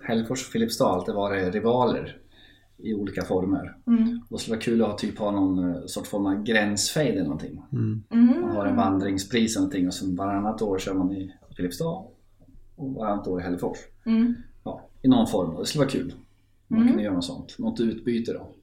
Hällefors 0.00 0.46
och 0.46 0.52
Filipstad 0.52 0.84
har 0.84 0.94
alltid 0.94 1.14
varit 1.14 1.54
rivaler 1.54 2.16
i 2.76 2.94
olika 2.94 3.24
former. 3.24 3.76
Mm. 3.86 4.20
Det 4.28 4.38
skulle 4.38 4.56
vara 4.56 4.64
kul 4.64 4.82
att 4.82 4.88
ha, 4.88 4.98
typ, 4.98 5.18
ha 5.18 5.30
någon 5.30 5.70
eh, 5.70 5.86
sorts 5.86 6.10
form 6.10 6.26
av 6.26 6.42
gränsfejd 6.42 7.12
eller 7.12 7.22
någonting. 7.22 7.62
Mm. 7.72 8.02
Mm. 8.10 8.40
Man 8.40 8.56
har 8.56 8.66
en 8.66 8.76
vandringspris 8.76 9.56
eller 9.56 9.60
någonting 9.60 9.86
och 9.86 9.94
sen 9.94 10.16
varannat 10.16 10.62
år 10.62 10.78
kör 10.78 10.94
man 10.94 11.12
i 11.12 11.34
Filipstad 11.56 12.04
och 12.76 12.94
varannat 12.94 13.26
år 13.26 13.40
i 13.40 13.44
Hällefors. 13.44 13.78
Mm. 14.06 14.34
Ja, 14.64 14.88
I 15.02 15.08
någon 15.08 15.26
form. 15.26 15.56
Det 15.58 15.66
skulle 15.66 15.84
vara 15.84 15.90
kul. 15.90 16.14
Man 16.70 16.78
Mm. 16.78 16.88
kunde 16.88 17.02
göra 17.02 17.14
något 17.14 17.24
sånt. 17.24 17.58
Något 17.58 17.80
utbyte 17.80 18.32
då. 18.32 18.54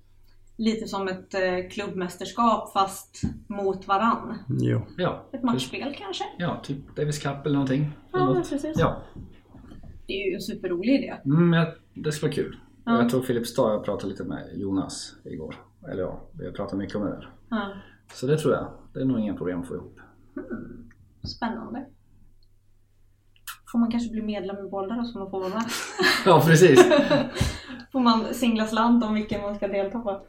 Lite 0.58 0.88
som 0.88 1.08
ett 1.08 1.34
eh, 1.34 1.70
klubbmästerskap 1.72 2.74
fast 2.74 3.22
mot 3.48 3.88
varann. 3.88 4.38
Jo. 4.62 4.82
Ja, 4.98 5.26
Ett 5.34 5.44
matchspel 5.44 5.96
kanske? 5.98 6.24
ja 6.38 6.62
typ 6.64 6.96
Davis 6.96 7.20
Cup 7.20 7.46
eller 7.46 7.54
någonting. 7.56 7.90
Ja, 8.12 8.32
Eller 8.32 8.42
precis. 8.44 8.76
ja. 8.80 9.02
Det 10.08 10.14
är 10.14 10.30
ju 10.30 10.36
en 10.36 10.42
superrolig 10.42 10.94
idé. 10.96 11.14
Mm, 11.26 11.54
jag- 11.54 11.74
det 11.94 12.12
skulle 12.12 12.30
vara 12.30 12.36
kul. 12.36 12.58
Ja. 12.86 12.98
Och 12.98 13.04
jag 13.04 13.10
tror 13.10 13.22
Filipstad, 13.22 13.74
jag 13.74 13.86
pratade 13.86 14.10
lite 14.12 14.24
med 14.24 14.50
Jonas 14.56 15.16
igår. 15.26 15.56
Eller 15.92 16.02
ja, 16.04 16.22
vi 16.40 16.46
har 16.46 16.52
pratat 16.54 16.78
mycket 16.78 16.96
om 16.96 17.04
det 17.04 17.10
där. 17.10 17.30
Ja. 17.50 17.74
Så 18.14 18.28
det 18.28 18.38
tror 18.38 18.54
jag. 18.54 18.68
Det 18.94 19.00
är 19.02 19.06
nog 19.06 19.20
inga 19.20 19.34
problem 19.34 19.60
att 19.62 19.68
få 19.68 19.76
ihop. 19.76 20.00
Spännande. 21.38 21.86
Får 23.72 23.80
man 23.80 23.92
kanske 23.92 24.12
bli 24.12 24.22
medlem 24.22 24.56
i 24.58 24.70
då 24.70 25.04
så 25.14 25.20
man 25.20 25.30
får 25.32 25.40
vara 25.40 25.50
med? 25.50 25.64
Ja, 26.26 26.44
precis. 26.46 26.80
får 27.92 28.00
man 28.00 28.34
singla 28.34 28.68
slant 28.68 29.04
om 29.04 29.14
vilken 29.14 29.42
man 29.42 29.56
ska 29.56 29.68
delta 29.68 30.00
på? 30.00 30.22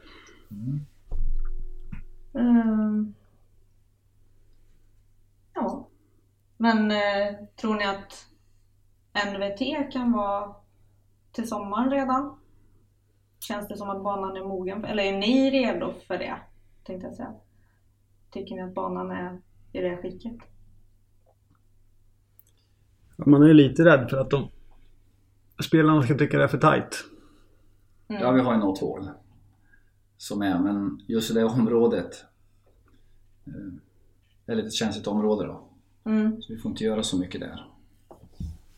Ehm. 2.38 3.14
ja. 5.54 5.88
Men 6.56 6.90
eh, 6.90 7.34
tror 7.60 7.74
ni 7.74 7.84
att 7.84 8.26
NVT 9.26 9.92
kan 9.92 10.12
vara 10.12 10.54
till 11.32 11.48
sommaren 11.48 11.90
redan? 11.90 12.38
Känns 13.40 13.68
det 13.68 13.76
som 13.76 13.90
att 13.90 14.02
banan 14.02 14.36
är 14.36 14.44
mogen? 14.44 14.84
Eller 14.84 15.02
är 15.02 15.18
ni 15.18 15.50
redo 15.50 15.94
för 16.06 16.18
det? 16.18 16.36
Tänkte 16.84 17.06
jag 17.06 17.16
säga. 17.16 17.34
Tycker 18.30 18.54
ni 18.54 18.62
att 18.62 18.74
banan 18.74 19.10
är 19.10 19.40
i 19.72 19.80
det 19.80 19.96
skicket? 19.96 20.32
Man 23.16 23.42
är 23.42 23.46
ju 23.46 23.54
lite 23.54 23.84
rädd 23.84 24.10
för 24.10 24.16
att 24.16 24.30
de 24.30 24.48
spelarna 25.64 26.02
ska 26.02 26.18
tycka 26.18 26.38
det 26.38 26.44
är 26.44 26.48
för 26.48 26.58
tight. 26.58 27.04
Mm. 28.08 28.22
Ja, 28.22 28.30
vi 28.32 28.40
har 28.40 28.54
en 28.54 28.60
något 28.60 28.78
hål. 28.80 29.08
Som 30.16 30.42
är, 30.42 30.58
men 30.58 31.02
just 31.06 31.30
i 31.30 31.34
det 31.34 31.44
området. 31.44 32.24
eh, 33.46 33.52
Det 34.46 34.52
är 34.52 34.56
lite 34.56 34.70
känsligt 34.70 35.06
område 35.06 35.46
då. 35.46 35.60
Mm. 36.10 36.42
Så 36.42 36.52
vi 36.52 36.58
får 36.58 36.70
inte 36.70 36.84
göra 36.84 37.02
så 37.02 37.18
mycket 37.18 37.40
där. 37.40 37.66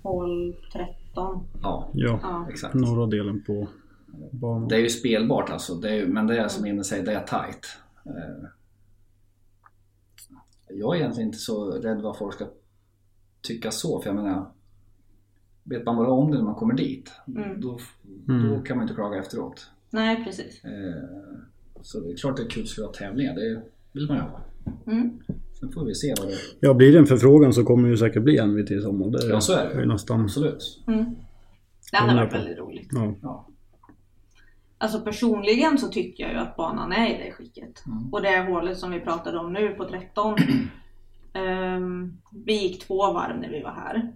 Hål 0.03 0.57
13. 0.73 1.45
Ja, 1.63 1.91
Ja. 1.95 2.19
Ja. 2.23 2.47
exakt. 2.51 2.75
Norra 2.75 3.07
delen 3.07 3.45
på 3.47 3.69
banan. 4.31 4.69
Det 4.69 4.77
är 4.77 4.81
ju 4.81 4.89
spelbart 4.91 5.51
alltså. 5.51 5.75
Det 5.75 5.89
är, 5.91 5.95
ju- 5.95 6.07
men 6.09 6.27
det 6.27 6.39
är 6.39 6.49
som 6.49 6.65
Emil 6.65 6.85
säger, 6.85 7.05
det 7.07 7.13
är 7.13 7.25
tight. 7.27 7.67
Eh, 8.05 8.49
Jag 10.69 10.95
är 10.97 11.01
egentligen 11.01 11.29
inte 11.29 11.39
så 11.39 11.71
rädd 11.71 12.01
vad 12.03 12.19
folk 12.19 12.35
ska 12.35 12.47
tycka 13.43 13.71
så. 13.71 14.01
För 14.01 14.09
jag 14.11 14.17
menar, 14.17 14.51
vet 15.65 15.85
man 15.87 15.97
bara 15.97 16.11
om 16.11 16.31
det 16.31 16.37
när 16.37 16.45
man 16.45 16.55
kommer 16.55 16.75
dit, 16.75 17.13
Mm. 17.37 17.61
då, 17.61 17.79
Mm. 18.29 18.49
då 18.49 18.61
kan 18.63 18.77
man 18.77 18.85
inte 18.85 18.95
klaga 18.95 19.19
efteråt. 19.19 19.71
Nej, 19.91 20.25
precis. 20.25 20.65
Eh, 20.65 20.71
Så 21.83 22.01
det 22.01 22.13
är 22.13 22.17
klart 22.17 22.37
det 22.37 22.43
är 22.43 22.49
kul 22.49 22.63
att 22.63 22.69
skulle 22.69 22.87
ha 22.87 22.93
tävlingar, 22.95 23.35
det 23.35 23.63
vill 23.93 24.07
man 24.09 24.17
ju 24.17 24.23
ha. 24.23 24.41
Mm. 24.87 25.21
Sen 25.61 25.73
får 25.73 25.85
vi 25.85 25.95
se 25.95 26.15
vad 26.19 26.29
det 26.29 26.35
Ja, 26.61 26.75
blir 26.75 26.93
det 26.93 26.99
en 26.99 27.07
förfrågan 27.07 27.53
så 27.53 27.65
kommer 27.65 27.83
det 27.83 27.89
ju 27.91 27.97
säkert 27.97 28.23
bli 28.23 28.41
NVT 28.47 28.71
i 28.71 28.81
sommar. 28.81 29.11
Det 29.11 29.27
Ja, 29.29 29.41
så 29.41 29.53
är 29.53 29.69
det. 29.75 29.81
ju 29.81 29.87
nästan... 29.87 30.21
Absolut. 30.21 30.83
Mm. 30.87 31.05
Det 31.93 31.97
hade 31.97 32.15
varit 32.15 32.35
väldigt 32.35 32.59
roligt. 32.59 32.89
Ja. 32.93 33.15
Ja. 33.23 33.47
Alltså 34.79 35.01
personligen 35.01 35.79
så 35.79 35.89
tycker 35.89 36.23
jag 36.25 36.33
ju 36.33 36.39
att 36.39 36.57
banan 36.57 36.93
är 36.93 37.07
i 37.21 37.25
det 37.25 37.33
skicket. 37.33 37.87
Mm. 37.87 38.13
Och 38.13 38.23
det 38.23 38.41
hålet 38.53 38.79
som 38.79 38.91
vi 38.91 39.01
pratade 39.01 39.39
om 39.39 39.53
nu 39.53 39.69
på 39.69 39.85
13. 39.85 40.37
ehm, 41.33 42.13
vi 42.45 42.53
gick 42.63 42.87
två 42.87 43.13
varv 43.13 43.41
när 43.41 43.51
vi 43.51 43.63
var 43.63 43.71
här. 43.73 44.13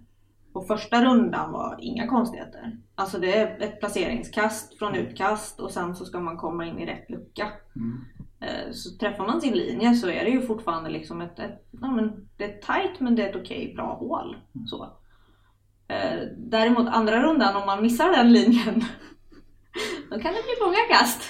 Och 0.55 0.67
första 0.67 1.05
rundan 1.05 1.51
var 1.51 1.77
inga 1.81 2.07
konstigheter. 2.07 2.77
Alltså 2.95 3.17
det 3.19 3.37
är 3.37 3.61
ett 3.61 3.79
placeringskast 3.79 4.77
från 4.77 4.95
utkast 4.95 5.59
och 5.59 5.71
sen 5.71 5.95
så 5.95 6.05
ska 6.05 6.19
man 6.19 6.37
komma 6.37 6.65
in 6.65 6.79
i 6.79 6.85
rätt 6.85 7.09
lucka. 7.09 7.51
Mm. 7.75 8.05
Eh, 8.41 8.71
Så 8.71 8.97
träffar 8.97 9.27
man 9.27 9.41
sin 9.41 9.53
linje 9.53 9.95
så 9.95 10.09
är 10.09 10.23
det 10.23 10.29
ju 10.29 10.41
fortfarande 10.41 10.89
liksom 10.89 11.21
ett, 11.21 11.39
ett 11.39 11.67
ja, 11.81 11.91
men 11.91 12.27
det 12.37 12.43
är 12.43 12.57
tight 12.57 12.99
men 12.99 13.15
det 13.15 13.23
är 13.23 13.29
ett 13.29 13.35
okej 13.35 13.73
bra 13.75 13.97
hål. 13.99 14.37
Så. 14.65 14.83
Eh, 15.87 16.19
Däremot 16.37 16.87
andra 16.87 17.23
rundan 17.23 17.55
om 17.55 17.65
man 17.65 17.81
missar 17.81 18.11
den 18.11 18.33
linjen 18.33 18.75
då 20.09 20.19
kan 20.19 20.33
det 20.33 20.43
bli 20.43 20.65
många 20.65 20.99
kast. 20.99 21.21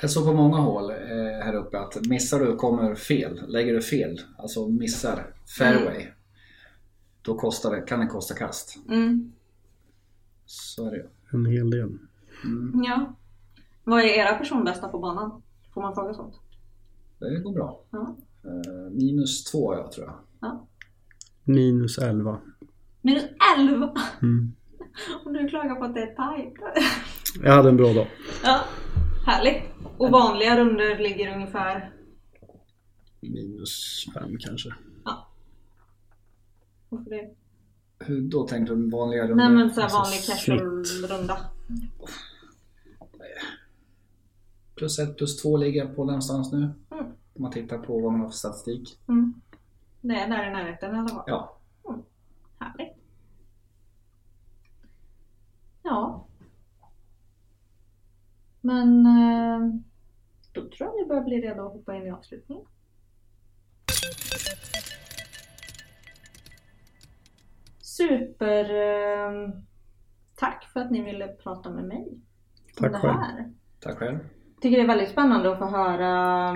Jag 0.00 0.10
såg 0.10 0.24
på 0.24 0.32
många 0.32 0.56
hål 0.56 0.90
eh, 0.90 1.44
här 1.44 1.54
uppe 1.54 1.80
att 1.80 2.06
missar 2.08 2.40
du 2.40 2.56
kommer 2.56 2.94
fel, 2.94 3.40
lägger 3.48 3.72
du 3.72 3.82
fel, 3.82 4.20
alltså 4.38 4.68
missar 4.68 5.26
fairway. 5.58 6.06
Då 7.22 7.34
kostar 7.34 7.70
det, 7.76 7.82
kan 7.82 8.00
det 8.00 8.06
kosta 8.06 8.34
kast. 8.34 8.78
Mm. 8.88 9.32
Så 10.46 10.86
är 10.86 10.90
det. 10.90 11.06
En 11.32 11.46
hel 11.46 11.70
del. 11.70 11.98
Ja. 12.84 13.14
Vad 13.84 14.00
är 14.00 14.04
era 14.04 14.34
personbästa 14.34 14.88
på 14.88 14.98
banan? 14.98 15.42
Får 15.74 15.82
man 15.82 15.94
fråga 15.94 16.14
sånt? 16.14 16.34
Det 17.18 17.40
går 17.40 17.52
bra. 17.52 17.80
Ja. 17.90 18.16
Eh, 18.44 18.90
minus 18.92 19.44
två 19.44 19.74
jag 19.74 19.92
tror 19.92 20.06
jag. 20.06 20.14
ja. 20.40 20.66
Minus 21.44 21.98
11. 21.98 22.40
Minus 23.02 23.24
11! 23.58 23.94
Mm. 24.22 24.52
Och 25.24 25.32
du 25.32 25.48
klagar 25.48 25.74
på 25.74 25.84
att 25.84 25.94
det 25.94 26.00
är 26.02 26.14
tajt. 26.14 26.54
Jag 27.42 27.52
hade 27.52 27.68
en 27.68 27.76
bra 27.76 27.92
dag. 27.92 28.06
ja, 28.44 28.60
härligt. 29.26 29.62
Och 29.98 30.10
vanliga 30.10 30.60
runder 30.60 30.98
ligger 30.98 31.34
ungefär... 31.34 31.92
Minus 33.20 34.06
5 34.14 34.36
kanske. 34.38 34.74
Varför 36.90 37.10
det? 37.10 37.30
Hur 37.98 38.20
då 38.20 38.46
tänkte 38.46 38.74
du 38.74 38.90
vanliga 38.90 39.22
runder? 39.22 39.34
Nej 39.36 39.48
men 39.50 39.70
såhär 39.70 39.82
Alltså, 39.82 39.98
vanlig 39.98 40.20
casual-runda. 40.26 41.38
Plus 44.74 44.98
ett 44.98 45.16
plus 45.16 45.42
två 45.42 45.56
ligger 45.56 45.84
jag 45.84 45.96
på 45.96 46.04
någonstans 46.04 46.52
nu. 46.52 46.58
Mm. 46.58 47.04
Om 47.34 47.42
man 47.42 47.50
tittar 47.52 47.78
på 47.78 48.00
vad 48.00 48.12
man 48.12 48.20
har 48.20 48.28
för 48.28 48.36
statistik. 48.36 48.98
Mm. 49.08 49.40
Det 50.00 50.14
är 50.14 50.28
där 50.28 50.48
i 50.48 50.52
närheten 50.52 50.94
i 50.94 50.98
alla 50.98 51.08
fall. 51.08 51.24
Ja. 51.26 51.56
Härligt. 52.58 52.96
Ja. 55.82 56.26
Men 58.60 59.06
eh, 59.06 59.80
då 60.52 60.60
tror 60.60 60.88
jag 60.88 60.96
vi 61.02 61.08
börjar 61.08 61.24
bli 61.24 61.40
redo 61.40 61.66
att 61.66 61.72
hoppa 61.72 61.96
in 61.96 62.06
i 62.06 62.10
avslutningen. 62.10 62.64
Super 68.08 68.64
eh, 68.74 69.50
tack 70.36 70.64
för 70.72 70.80
att 70.80 70.90
ni 70.90 71.02
ville 71.02 71.28
prata 71.28 71.70
med 71.70 71.84
mig 71.84 72.08
om 72.10 72.22
Tack 72.78 72.92
det 72.92 72.98
själv. 72.98 73.14
här. 73.14 73.52
Tack 73.80 73.98
själv. 73.98 74.18
tycker 74.60 74.76
det 74.76 74.82
är 74.82 74.86
väldigt 74.88 75.08
spännande 75.10 75.52
att 75.52 75.58
få 75.58 75.64
höra 75.64 76.54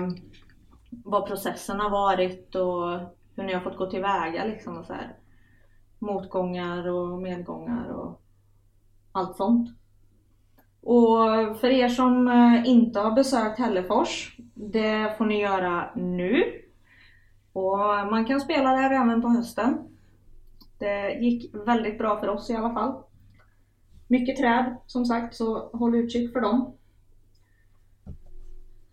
vad 0.89 1.27
processen 1.27 1.79
har 1.79 1.89
varit 1.89 2.55
och 2.55 2.99
hur 3.35 3.43
ni 3.43 3.53
har 3.53 3.61
fått 3.61 3.77
gå 3.77 3.89
tillväga 3.89 4.45
liksom 4.45 4.77
och 4.77 4.85
så 4.85 4.93
här. 4.93 5.15
Motgångar 5.99 6.87
och 6.87 7.21
medgångar 7.21 7.89
och 7.89 8.21
allt 9.11 9.35
sånt. 9.37 9.69
Och 10.81 11.17
för 11.59 11.67
er 11.67 11.89
som 11.89 12.27
eh, 12.27 12.69
inte 12.69 12.99
har 12.99 13.11
besökt 13.11 13.59
Hällefors, 13.59 14.37
det 14.53 15.17
får 15.17 15.25
ni 15.25 15.41
göra 15.41 15.89
nu. 15.95 16.43
Och 17.53 17.77
man 18.11 18.25
kan 18.25 18.41
spela 18.41 18.69
där 18.71 18.91
även 18.91 19.21
på 19.21 19.27
hösten. 19.27 19.94
Det 20.77 21.13
gick 21.21 21.55
väldigt 21.67 21.97
bra 21.97 22.19
för 22.19 22.27
oss 22.27 22.49
i 22.49 22.55
alla 22.55 22.73
fall. 22.73 23.03
Mycket 24.07 24.37
träd 24.37 24.77
som 24.85 25.05
sagt, 25.05 25.35
så 25.35 25.69
håll 25.69 25.95
utkik 25.95 26.33
för 26.33 26.41
dem. 26.41 26.77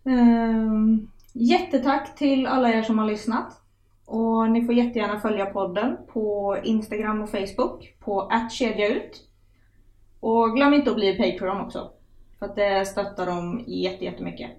Ehm, 0.05 1.09
jättetack 1.33 2.15
till 2.17 2.47
alla 2.47 2.73
er 2.73 2.83
som 2.83 2.99
har 2.99 3.07
lyssnat. 3.07 3.59
Och 4.07 4.51
ni 4.51 4.65
får 4.65 4.75
jättegärna 4.75 5.21
följa 5.21 5.47
podden 5.47 5.97
på 6.13 6.57
Instagram 6.63 7.23
och 7.23 7.31
Facebook 7.31 7.97
på 8.01 8.31
@kedjaut. 8.51 9.29
Och 10.21 10.57
glöm 10.57 10.75
inte 10.75 10.91
att 10.91 10.97
bli 10.97 11.17
Patreon 11.17 11.61
också. 11.61 11.91
För 12.39 12.47
att 12.47 12.57
det 12.57 12.87
stöttar 12.87 13.27
dem 13.27 13.65
jättemycket. 13.67 14.51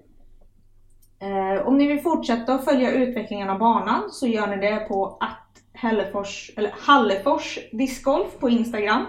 Eh, 1.18 1.66
om 1.66 1.78
ni 1.78 1.86
vill 1.86 2.00
fortsätta 2.00 2.54
att 2.54 2.64
följa 2.64 2.92
utvecklingen 2.92 3.50
av 3.50 3.58
banan 3.58 4.10
så 4.10 4.26
gör 4.26 4.46
ni 4.46 4.56
det 4.56 4.86
på 4.88 5.16
att 5.20 5.43
Hällefors, 5.74 6.50
eller 6.56 6.72
Hallefors 6.80 7.58
discgolf 7.72 8.38
på 8.40 8.48
Instagram. 8.48 9.06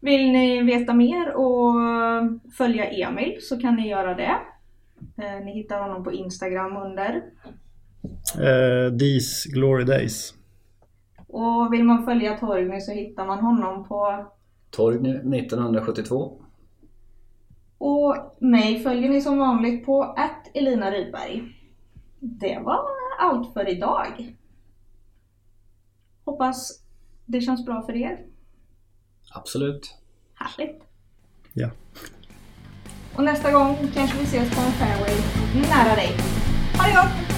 Vill 0.00 0.32
ni 0.32 0.62
veta 0.62 0.94
mer 0.94 1.34
och 1.36 1.74
följa 2.56 2.84
Emil 2.84 3.38
så 3.40 3.60
kan 3.60 3.76
ni 3.76 3.88
göra 3.88 4.14
det. 4.14 4.36
Eh, 5.16 5.44
Ni 5.44 5.52
hittar 5.52 5.80
honom 5.82 6.04
på 6.04 6.12
Instagram 6.12 6.76
under. 6.76 7.22
Eh, 8.34 8.96
These 8.98 9.48
Glory 9.50 9.84
Days. 9.84 10.34
Och 11.26 11.72
vill 11.72 11.84
man 11.84 12.04
följa 12.04 12.36
Torgny 12.38 12.80
så 12.80 12.92
hittar 12.92 13.26
man 13.26 13.38
honom 13.38 13.88
på... 13.88 14.26
Torgny 14.70 15.10
1972. 15.10 16.32
Och 17.78 18.16
mig 18.38 18.82
följer 18.82 19.08
ni 19.10 19.20
som 19.20 19.38
vanligt 19.38 19.86
på 19.86 20.02
att 20.02 20.50
Elina 20.54 20.90
Rydberg. 20.90 21.42
Det 22.20 22.58
var 22.64 22.80
allt 23.20 23.52
för 23.52 23.68
idag. 23.68 24.34
Hoppas 26.28 26.72
det 27.26 27.40
känns 27.40 27.64
bra 27.64 27.82
för 27.82 27.96
er. 27.96 28.18
Absolut. 29.34 29.94
Härligt. 30.34 30.82
Ja. 31.52 31.70
Och 33.16 33.24
nästa 33.24 33.52
gång 33.52 33.76
kanske 33.94 34.18
vi 34.18 34.24
ses 34.24 34.54
på 34.54 34.60
en 34.60 34.72
fairway 34.72 35.16
nära 35.70 35.94
dig. 35.94 36.16
Ha 36.78 36.86
det 36.86 36.94
gott! 36.94 37.37